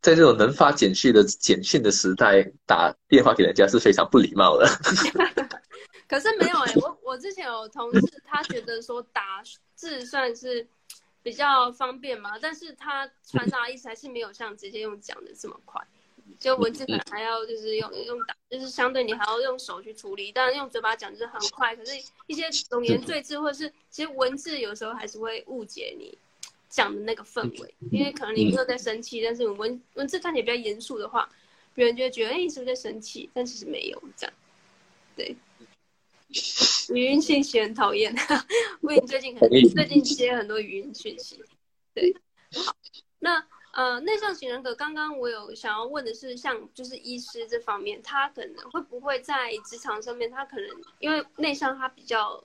[0.00, 4.66] 在这种能发简讯的简讯的时代，打电话给人家是非常不礼貌的。
[6.10, 9.40] 可是没有哎、我我之前有同事，他觉得说打
[9.76, 10.66] 字算是
[11.22, 15.80] 比较方便嘛，但是他传达意思还是没有像直接用讲的这么快。
[16.40, 21.76] 就文字可能还要就是用用打，就是相对你还要用手去处理，但用嘴巴讲就是很快。
[21.76, 21.92] 可是，
[22.26, 26.18] 一些冗言赘字或者是其实文字有时候还是会误解你
[26.68, 31.28] 讲的那个氛围，因为可能你没有在生气，但是文文字看起来比较严肃的话，
[31.72, 33.30] 别人就会觉得哎、你是不是在生气？
[33.32, 34.34] 但其实没有这样。
[35.14, 35.36] 对，
[36.94, 38.14] 语音信息很讨厌，
[38.82, 41.42] 因为你最近很最近接很多语音讯息。
[41.94, 42.14] 对，
[42.54, 42.74] 好，
[43.18, 50.66] 那呃，内向型人格，刚刚我有想要问的是，像就是医师这方面，他可能会不会在职场上面，他可能
[50.98, 52.42] 因为内向，他比较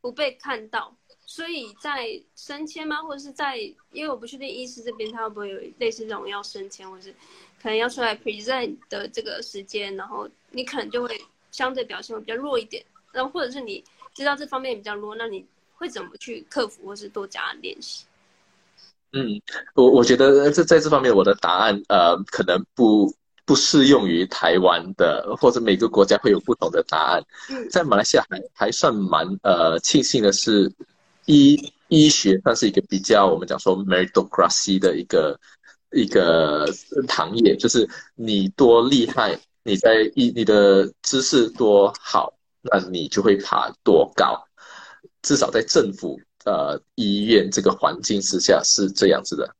[0.00, 0.96] 不被看到。
[1.28, 3.02] 所以在升迁吗？
[3.02, 3.58] 或者是在，
[3.92, 7.12] 因为我不确定医师这边他会不会有类似这种要升迁，或者是
[7.60, 12.84] 可能要出来 present 的这个时间，然后你可能就会相对表现会比较弱一点。
[13.16, 13.82] 然后或者是你
[14.14, 15.44] 知道这方面比较弱，那你
[15.74, 18.04] 会怎么去克服，或是多加练习？
[19.12, 19.40] 嗯，
[19.74, 23.12] 我我觉得这在这方面我的答案呃可能不
[23.44, 27.24] 不适用于台湾的，或者每个国家会有不同的答案。
[27.50, 30.70] 嗯，在马来西亚还还算蛮呃庆幸的是。
[31.28, 35.36] 医医学算是一个比较我们讲说 meritocracy 的一个
[35.90, 36.72] 一个
[37.08, 42.32] 行业，就是你多厉害，你在医你的知识多好，
[42.70, 44.42] 那你就会爬多高。
[45.22, 49.54] 至少在政府呃医院这个环境之下是这样子的。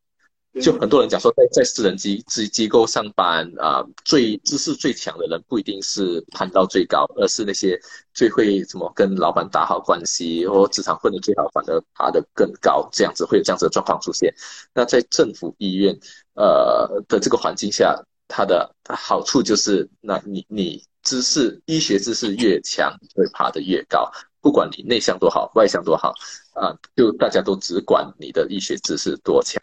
[0.62, 7.78] 就很多人讲说在，在在私人机机机构上班啊、呃，最知识最强的人不一定是攀到最高，而是那些
[8.14, 14.34] 最会怎么跟老板打好关系，或职场混得最好，反而爬得更高，这样子会有这样子的状况出现。
[14.72, 15.94] 那在政府医院
[16.36, 26.12] 呃的这个环境下，它的好处就是，那你你知识医学知识越强，会爬得越高，不管你内向多好，外向多好
[26.52, 29.62] 啊、呃，就大家都只管你的医学知识多强。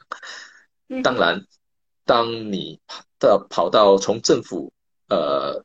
[1.04, 1.46] 当然，
[2.06, 2.80] 当你
[3.20, 4.72] 到跑到从政府
[5.10, 5.62] 呃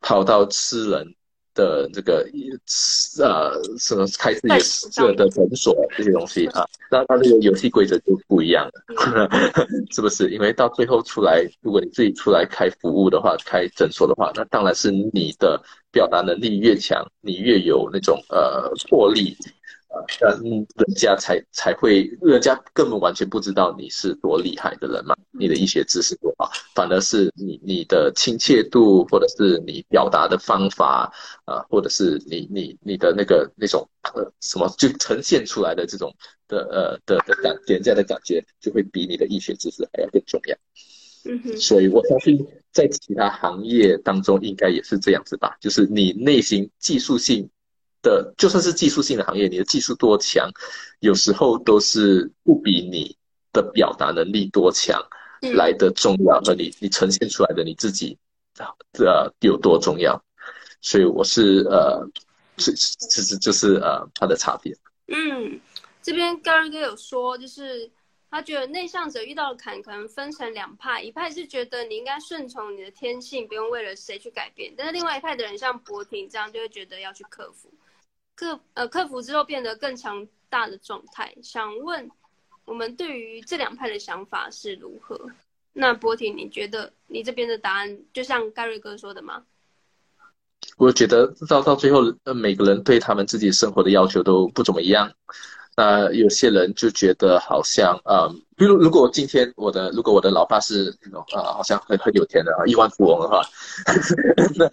[0.00, 1.14] 跑到私人
[1.54, 2.26] 的这个
[3.22, 9.30] 呃什么开自己设的诊所这些东西啊，那它这个游戏规则就不一样了，
[9.90, 10.30] 是不是？
[10.30, 19.36] 因为到最后出来，如果你自己出来开服务的话，开诊所的话，那当然是你的表达能力越强，你越有那种呃魄力。
[20.42, 31.12] 嗯，人家才才会，人家根本完全不知道你是多厉害的人嘛，你的医学知识多好，反而是你你的亲切度，或者是你表达的方法，
[31.44, 36.14] 啊、呃，或者是你你你的那个那种呃什么，就呈现出来的这种
[36.48, 40.56] 的呃的的感，人家的感觉就会比你的医学知识还要更重要。
[41.26, 47.48] 嗯哼，所以我相信在其他行业当中应该也是这样子吧，就是你内心技术性。
[48.04, 50.48] 的就算是技术性的行业，你的技术多强，
[51.00, 53.16] 有时候都是不比你
[53.52, 55.02] 的表达能力多强
[55.54, 58.16] 来的重要，和你你呈现出来的你自己
[58.98, 60.22] 呃有多重要。
[60.80, 62.06] 所以我是呃，
[62.58, 64.76] 其实就是呃它的差别。
[65.08, 65.58] 嗯，
[66.02, 67.90] 这边 Gary 哥有说，就是
[68.30, 77.72] 他觉得内向者遇到的坎可能分成两派，一派是觉得你应该顺从你的天性，不用为了谁去改变，但是另外一派的人像博婷这样，就会觉得要去克服。
[78.34, 82.10] 克呃克服之后变得更强大的状态，想问
[82.64, 85.30] 我们对于这两派的想法是如何？
[85.72, 89.44] 那博婷，你觉得你这边的答案就像盖瑞哥说的吗？
[90.78, 95.12] 我觉得到到最后，呃，每个人对他们自己生活的要求都不怎么一样。
[95.76, 103.42] 那有些人就觉得好像，呃，比如如果今天我的如果我的老爸是那种啊，好像很很有钱的啊，亿万富翁的话，
[104.54, 104.70] 那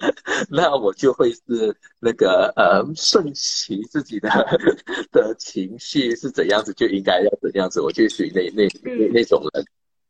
[0.49, 4.29] 那我就会是那个呃，顺其自己的
[5.11, 9.65] 的情绪是怎样子就应该要怎样子，我就属于那那那那种人，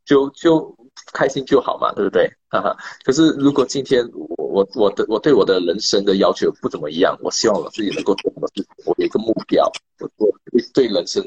[0.05, 0.75] 就就
[1.13, 2.31] 开心就好嘛，对不对？
[2.49, 2.75] 哈哈。
[3.03, 10.31] 可是如果今天我我我的我对我的人生的要求不怎么样，我希望我自己能够做什么事情，我有一个目标，我我。
[10.73, 11.23] 对人生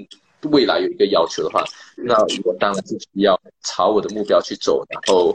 [0.50, 1.64] 未来有一个要求的话，
[1.96, 2.14] 那
[2.44, 5.34] 我当然是需要朝我的目标去走，然后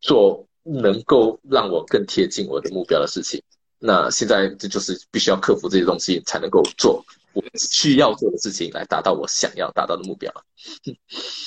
[0.00, 3.42] 做能够让我更贴近我的目标的事情。
[3.78, 10.30] 那现在这就是必须要克服这些东西，才能够做我需要做的事情，来达到我想要达到的目标。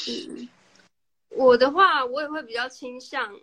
[0.07, 0.49] 嗯，
[1.35, 3.39] 我的话，我也会比较倾向，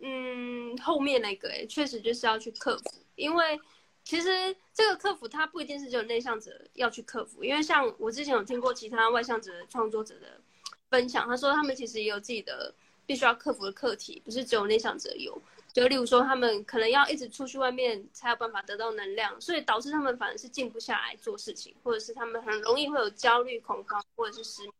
[0.00, 2.84] 嗯，后面那个，诶，确实就是要去克服，
[3.16, 3.60] 因为。
[4.02, 10.40] 其实这个克服，它不一定是只有内向者要去克服，因为像我之前有听过其他外向者创作者的
[10.88, 15.40] 分享，他说他们其实也有自己的必须要克服的课题，不是只有内向者有。
[15.74, 24.72] 就例如说，他们可能要一直出去外面才有办法得到能量，所以导致他们反而是静不下来做事情，或者是他们很容易会有焦虑、恐慌，或者是失眠。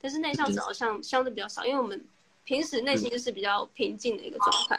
[0.00, 2.04] 但是内向者好像相对比较少，因为我们
[2.44, 4.78] 平时内心就是比较平静的一个状态。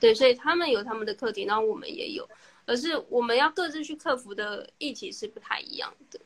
[0.00, 2.28] 对，所以他们有他们的课题，然后我们也有。
[2.66, 6.18] 而是我们要各自去克服的议题是不太一样的，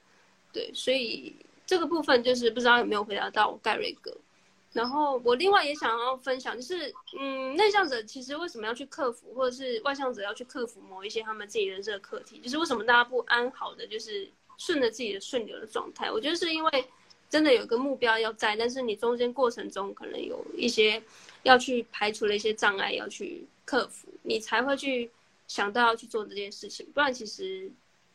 [0.53, 1.35] 对，所以
[1.67, 4.17] 这个部分就是不知道有没有回答到盖瑞哥。
[4.73, 16.09] 然后我另外也想要分享，就是嗯，内向者其实为什么要去克服，或者是外向者要去克服某一些他们自己人生的课题，就是为什么大家不安好的，就是顺着自己的顺流的状态？
[16.09, 16.87] 我觉得是因为
[17.29, 21.03] 真的有个目标要在，但是你中间过程中可能有一些
[21.43, 25.11] 要去排除的一些障碍要去克服，你才会去
[25.47, 26.87] 想到要去做这件事情。
[26.95, 27.71] 不然其实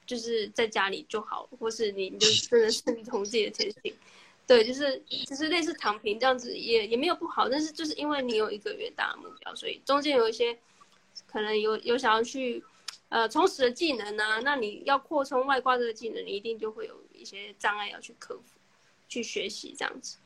[0.05, 3.93] 就是在家里就好，或是你你就真的顺从自己的天性。
[4.45, 10.57] 对，就是就是类似躺平这样子也，也也没有不好，但是就是因为你有一个远大的目标，所以中间有一些
[11.25, 12.61] 可能有有想要去
[13.07, 18.59] 呃充实的技能啊，那你要扩充外挂这个技能，你一定就会有一些障碍要去克服，
[19.13, 20.17] 去学习这样子。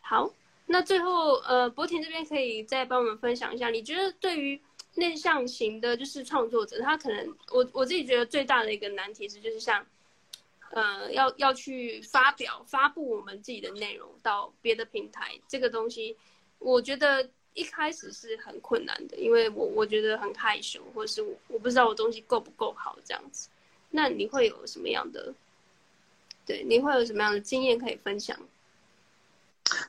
[0.00, 0.32] 好，
[0.66, 4.60] 那最后呃，博婷这边可以再帮我们分享一下，你觉得对于
[4.94, 9.86] 内向型的就是创作者，他可能我我自己觉得最大的一个难题是，就是像。
[10.72, 16.16] 呃，要要去发表、发布我们自己的内容到别的平台，这个东西，
[16.58, 23.48] 我觉得一开始是很困难的，因为我我觉得很害羞，或是我我不知道我东西够不够好这样子。
[23.90, 25.32] 那你会有什么样的？
[26.46, 28.36] 对，你会有什么样的经验可以分享？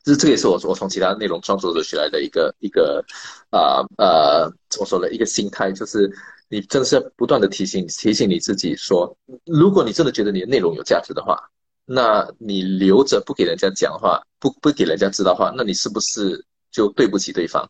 [0.03, 3.05] 这这个也是我我从其他内容创作者学来的一个一个
[3.51, 5.09] 啊呃，呃怎么说呢？
[5.11, 6.11] 一个心态就是。
[6.49, 11.37] 你真的是要不断的提醒提醒你自己说，如果你真的觉得你的内容有价值的话，
[11.83, 16.41] 那你留着不给人家讲话，不不给人家知道话，那你是不是
[16.71, 17.69] 就对不起对方？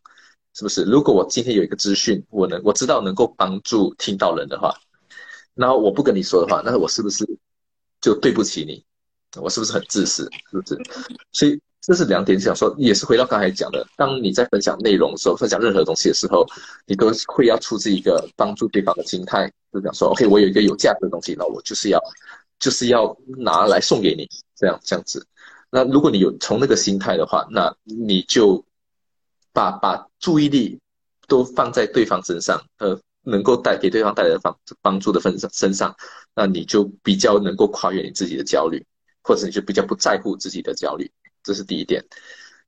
[0.53, 0.83] 是不是？
[0.83, 4.71] 如果我今天有一个资讯，我能我知道能够帮助听到人的话，
[5.55, 7.25] 然后我不跟你说的话，那我是不是
[8.02, 8.84] 就对不起你？
[9.41, 10.30] 我是不是很自私？
[10.52, 10.80] 是不是？
[11.32, 11.60] 所以。
[11.80, 16.45] 这是两点想说，也是回到刚才讲的，当你在分享内容的时候，分享任何东西的时候，
[16.86, 22.00] 你都会要出自一个帮助对方的心态，就讲说，OK，我有一个有价值的东西，那我就是要，
[22.60, 25.26] 就是要拿来送给你，这样这样子。
[25.70, 28.66] 那如果你有从那个心态的话，那你就
[29.54, 30.78] 把把注意力
[31.26, 35.93] 都放在对方身上，呃，能够带给对方带来的帮帮助的分身上，
[36.34, 38.86] 那你就比较能够跨越你自己的焦虑，
[39.21, 41.11] 或者你就比较不在乎自己的焦虑。
[41.43, 42.03] 这是第一点，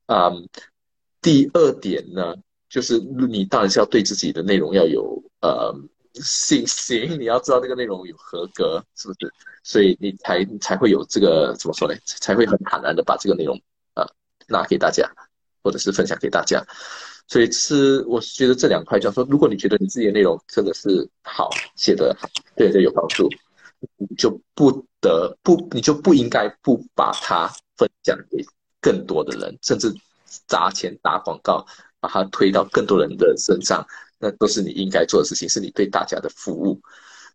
[0.07, 0.47] 嗯，
[1.21, 2.35] 第二点呢，
[2.69, 5.73] 就是你当然是要对自己的内容要有呃
[6.15, 9.33] 信心，你要知道这个内容有合格，是不是？
[9.63, 11.95] 所以你才才会有这个怎么说呢？
[12.05, 13.57] 才会很坦然的把这个内容
[13.95, 14.05] 呃
[14.47, 15.09] 拿给大家，
[15.63, 16.61] 或者是分享给大家。
[17.29, 22.27] 所以是我是觉得这两块，就是说，如果你觉得你自己的内容真的是好，写得好，
[22.57, 23.29] 对人有帮助，
[23.95, 28.43] 你就不得不，你就不应该不把它分享给。
[28.81, 29.93] 更多的人，甚至
[30.47, 31.65] 砸钱打广告，
[31.99, 33.85] 把它推到更多人的身上，
[34.17, 36.79] 那都是你应该做的事情，是你对大家的服务。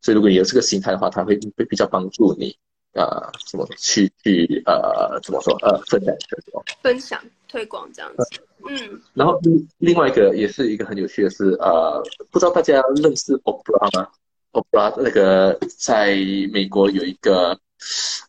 [0.01, 2.57] 所以，如果你有这个心态的话，它会会比较帮助你，
[2.95, 8.25] 呃，怎么去去呃，怎么说呃，分享推广，分享推广这样子。
[8.69, 9.01] 嗯。
[9.13, 14.09] 然后另另外一个也是一个很有趣的是，呃，不知道大家认识 Oprah 吗
[14.53, 16.17] ？Oprah 那个在
[16.53, 17.59] 美国有一个。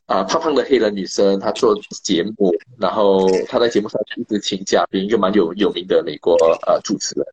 [0.05, 6.35] 啊，胖胖的黑人女生，她做节目，然后她在节目上一直请嘉宾，一个蛮有有名的美国
[6.67, 7.25] 呃主持人。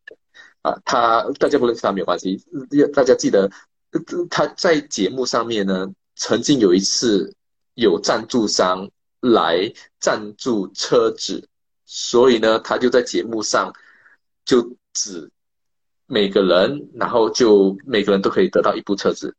[0.61, 2.41] 啊，她大家不认识她没有关系，
[2.93, 3.51] 大家记得
[4.29, 7.35] 她在节目上面呢，曾经有一次
[7.75, 8.89] 有赞助商
[9.19, 11.47] 来赞助车子，
[11.85, 13.73] 所以呢，他就在节目上
[14.45, 15.31] 就指
[16.05, 19.35] 每个人，然后就每个人都可以得到一部车子。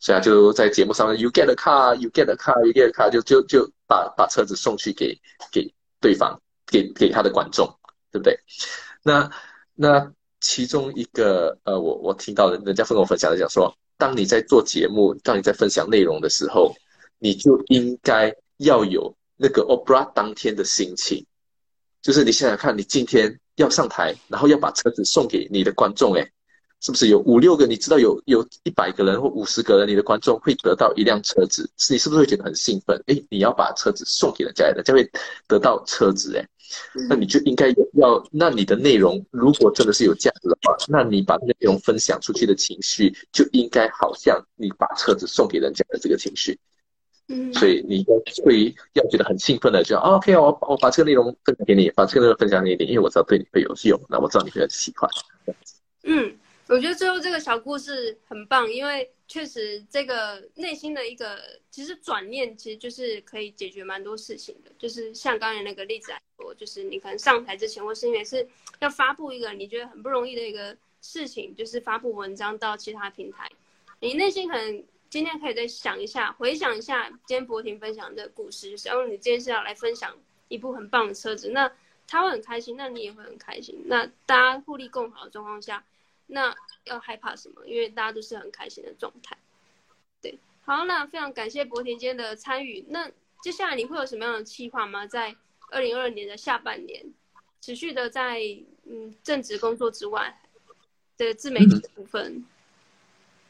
[0.00, 5.18] 所以就在节目上面，You get a car, you get a car, you get a car，就就就把把车子送去给
[5.50, 7.66] 给对方，给给他的观众，
[8.10, 8.38] 对不对？
[9.02, 9.30] 那
[9.74, 13.74] 那其中一个呃，我我听到人家跟我分享的讲说，
[14.04, 16.76] 当你在做节目，当你在分享内容的时候，
[17.18, 21.24] 你就应该要有那个 Oprah 当天的心情，
[22.02, 26.30] 就是你想想看，你今天要上台，然后要把车子送给你的观众，诶
[26.80, 27.66] 是不是有五六个？
[27.66, 33.02] 你知道有有一百个人或五十个人，你的观众会得到一辆车子，你是不是会觉得很兴奋？
[33.06, 35.10] 诶，你要把车子送给人家，人家会
[35.48, 36.46] 得到车子，诶，
[37.08, 46.58] 那你就应该要，那你的内容如果真的是有价值的话，那你把内容分享出去的情绪就应该好像你把车子送给人家的这个情绪。
[47.28, 48.04] 嗯，所以你
[48.44, 55.10] 会要觉得很兴奋的，就 OK，我我把这个内容分享给你，把这个内容分享给你，因为我知道对你会有用，那我知道你会很喜欢。
[56.02, 56.34] 嗯。
[56.66, 64.70] 我觉得最后这个小故事很棒，因为确实这个内心的一个其实转念，其实就是可以解决蛮多事情的。
[64.78, 68.46] 就是像刚才那个例子来说，就是你可能上台之前，或是因为是
[68.80, 73.50] 要发布一个你觉得很不容易的一个事情，就是发布文章到其他平台，
[74.00, 80.16] 你内心可能今天可以再想一下，回想一下今天博婷分享的故事，就是哦，你今天是要来分享
[80.48, 81.70] 一部很棒的车子，那
[82.06, 83.82] 他会很开心，那你也会很开心。
[83.84, 85.84] 那大家互利共好的状况下，
[86.26, 86.54] 那
[86.84, 87.66] 要害怕什么？
[87.66, 89.36] 因为大家都是很开心的状态。
[90.20, 92.84] 对，好，那非常感谢博田今天的参与。
[92.88, 93.10] 那
[93.42, 95.06] 接下来你会有什么样的计划吗？
[95.06, 95.36] 在
[95.70, 97.04] 二零二二年的下半年，
[97.60, 98.40] 持续的在
[98.84, 100.40] 嗯正职工作之外
[101.16, 102.44] 的自媒体的部分。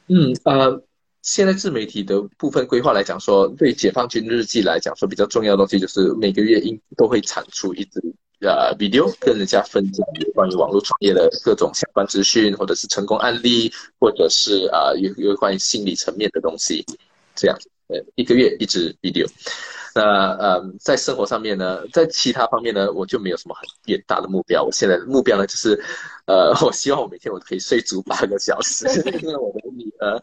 [0.08, 0.82] 嗯，嗯呃，
[1.24, 7.98] 现在自媒体的部分规划来讲说，对解放军日记来讲说比较重要的东西就是每个月应都会产出一支
[8.40, 16.84] 呃 video，跟人家分享有关于网络创业的各种相关资讯，或者是成功案例，或者是啊、有有关于心理层面的东西，
[17.34, 17.58] 这样，
[17.88, 19.26] 呃，一个月一支 video。
[19.94, 20.02] 那
[20.38, 24.64] 呃，在生活上面呢，在其他方面呢，我就没有什么很远大的目标。
[24.64, 25.80] 我现在的目标呢，就是，
[26.26, 28.86] 呃，我希望我每天我可以睡足八个小时，
[29.22, 30.20] 因为我的女儿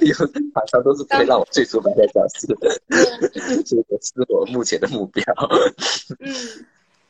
[0.00, 0.14] 有
[0.54, 2.46] 晚上都是可以让我睡足八个小时，
[3.66, 5.24] 这个是我目前的目标。
[6.20, 6.66] 嗯，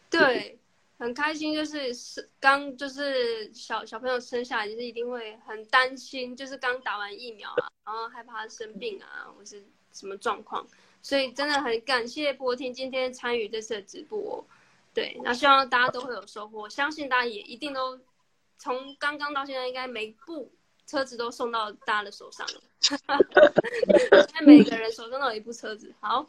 [0.09, 0.59] 对，
[0.99, 10.67] 很开心，就是是刚就是小小朋友生下来，就是一定会很担心，就是刚打完疫苗啊，然后害怕他生病啊，或是什么状况。
[11.03, 14.45] 所以真的很感谢博婷今天参与这次的直播哦，
[14.93, 17.99] 对，那希望大家都会有收获，相信大家也一定都
[18.59, 20.53] 从刚刚到现在，应该每部
[20.87, 22.99] 车子都送到大家的手上了， 现
[24.35, 25.95] 在每个人手上都有一部车子。
[26.01, 26.29] 好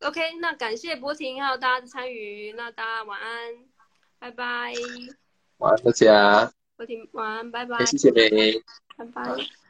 [0.00, 3.54] ，OK，那感谢博婷还有大家的参与，那大家晚安，
[4.18, 4.72] 拜拜。
[5.58, 6.52] 晚安大家。
[6.76, 7.84] 博婷晚安，拜拜。
[7.84, 8.62] 谢谢你，
[8.96, 9.63] 拜拜。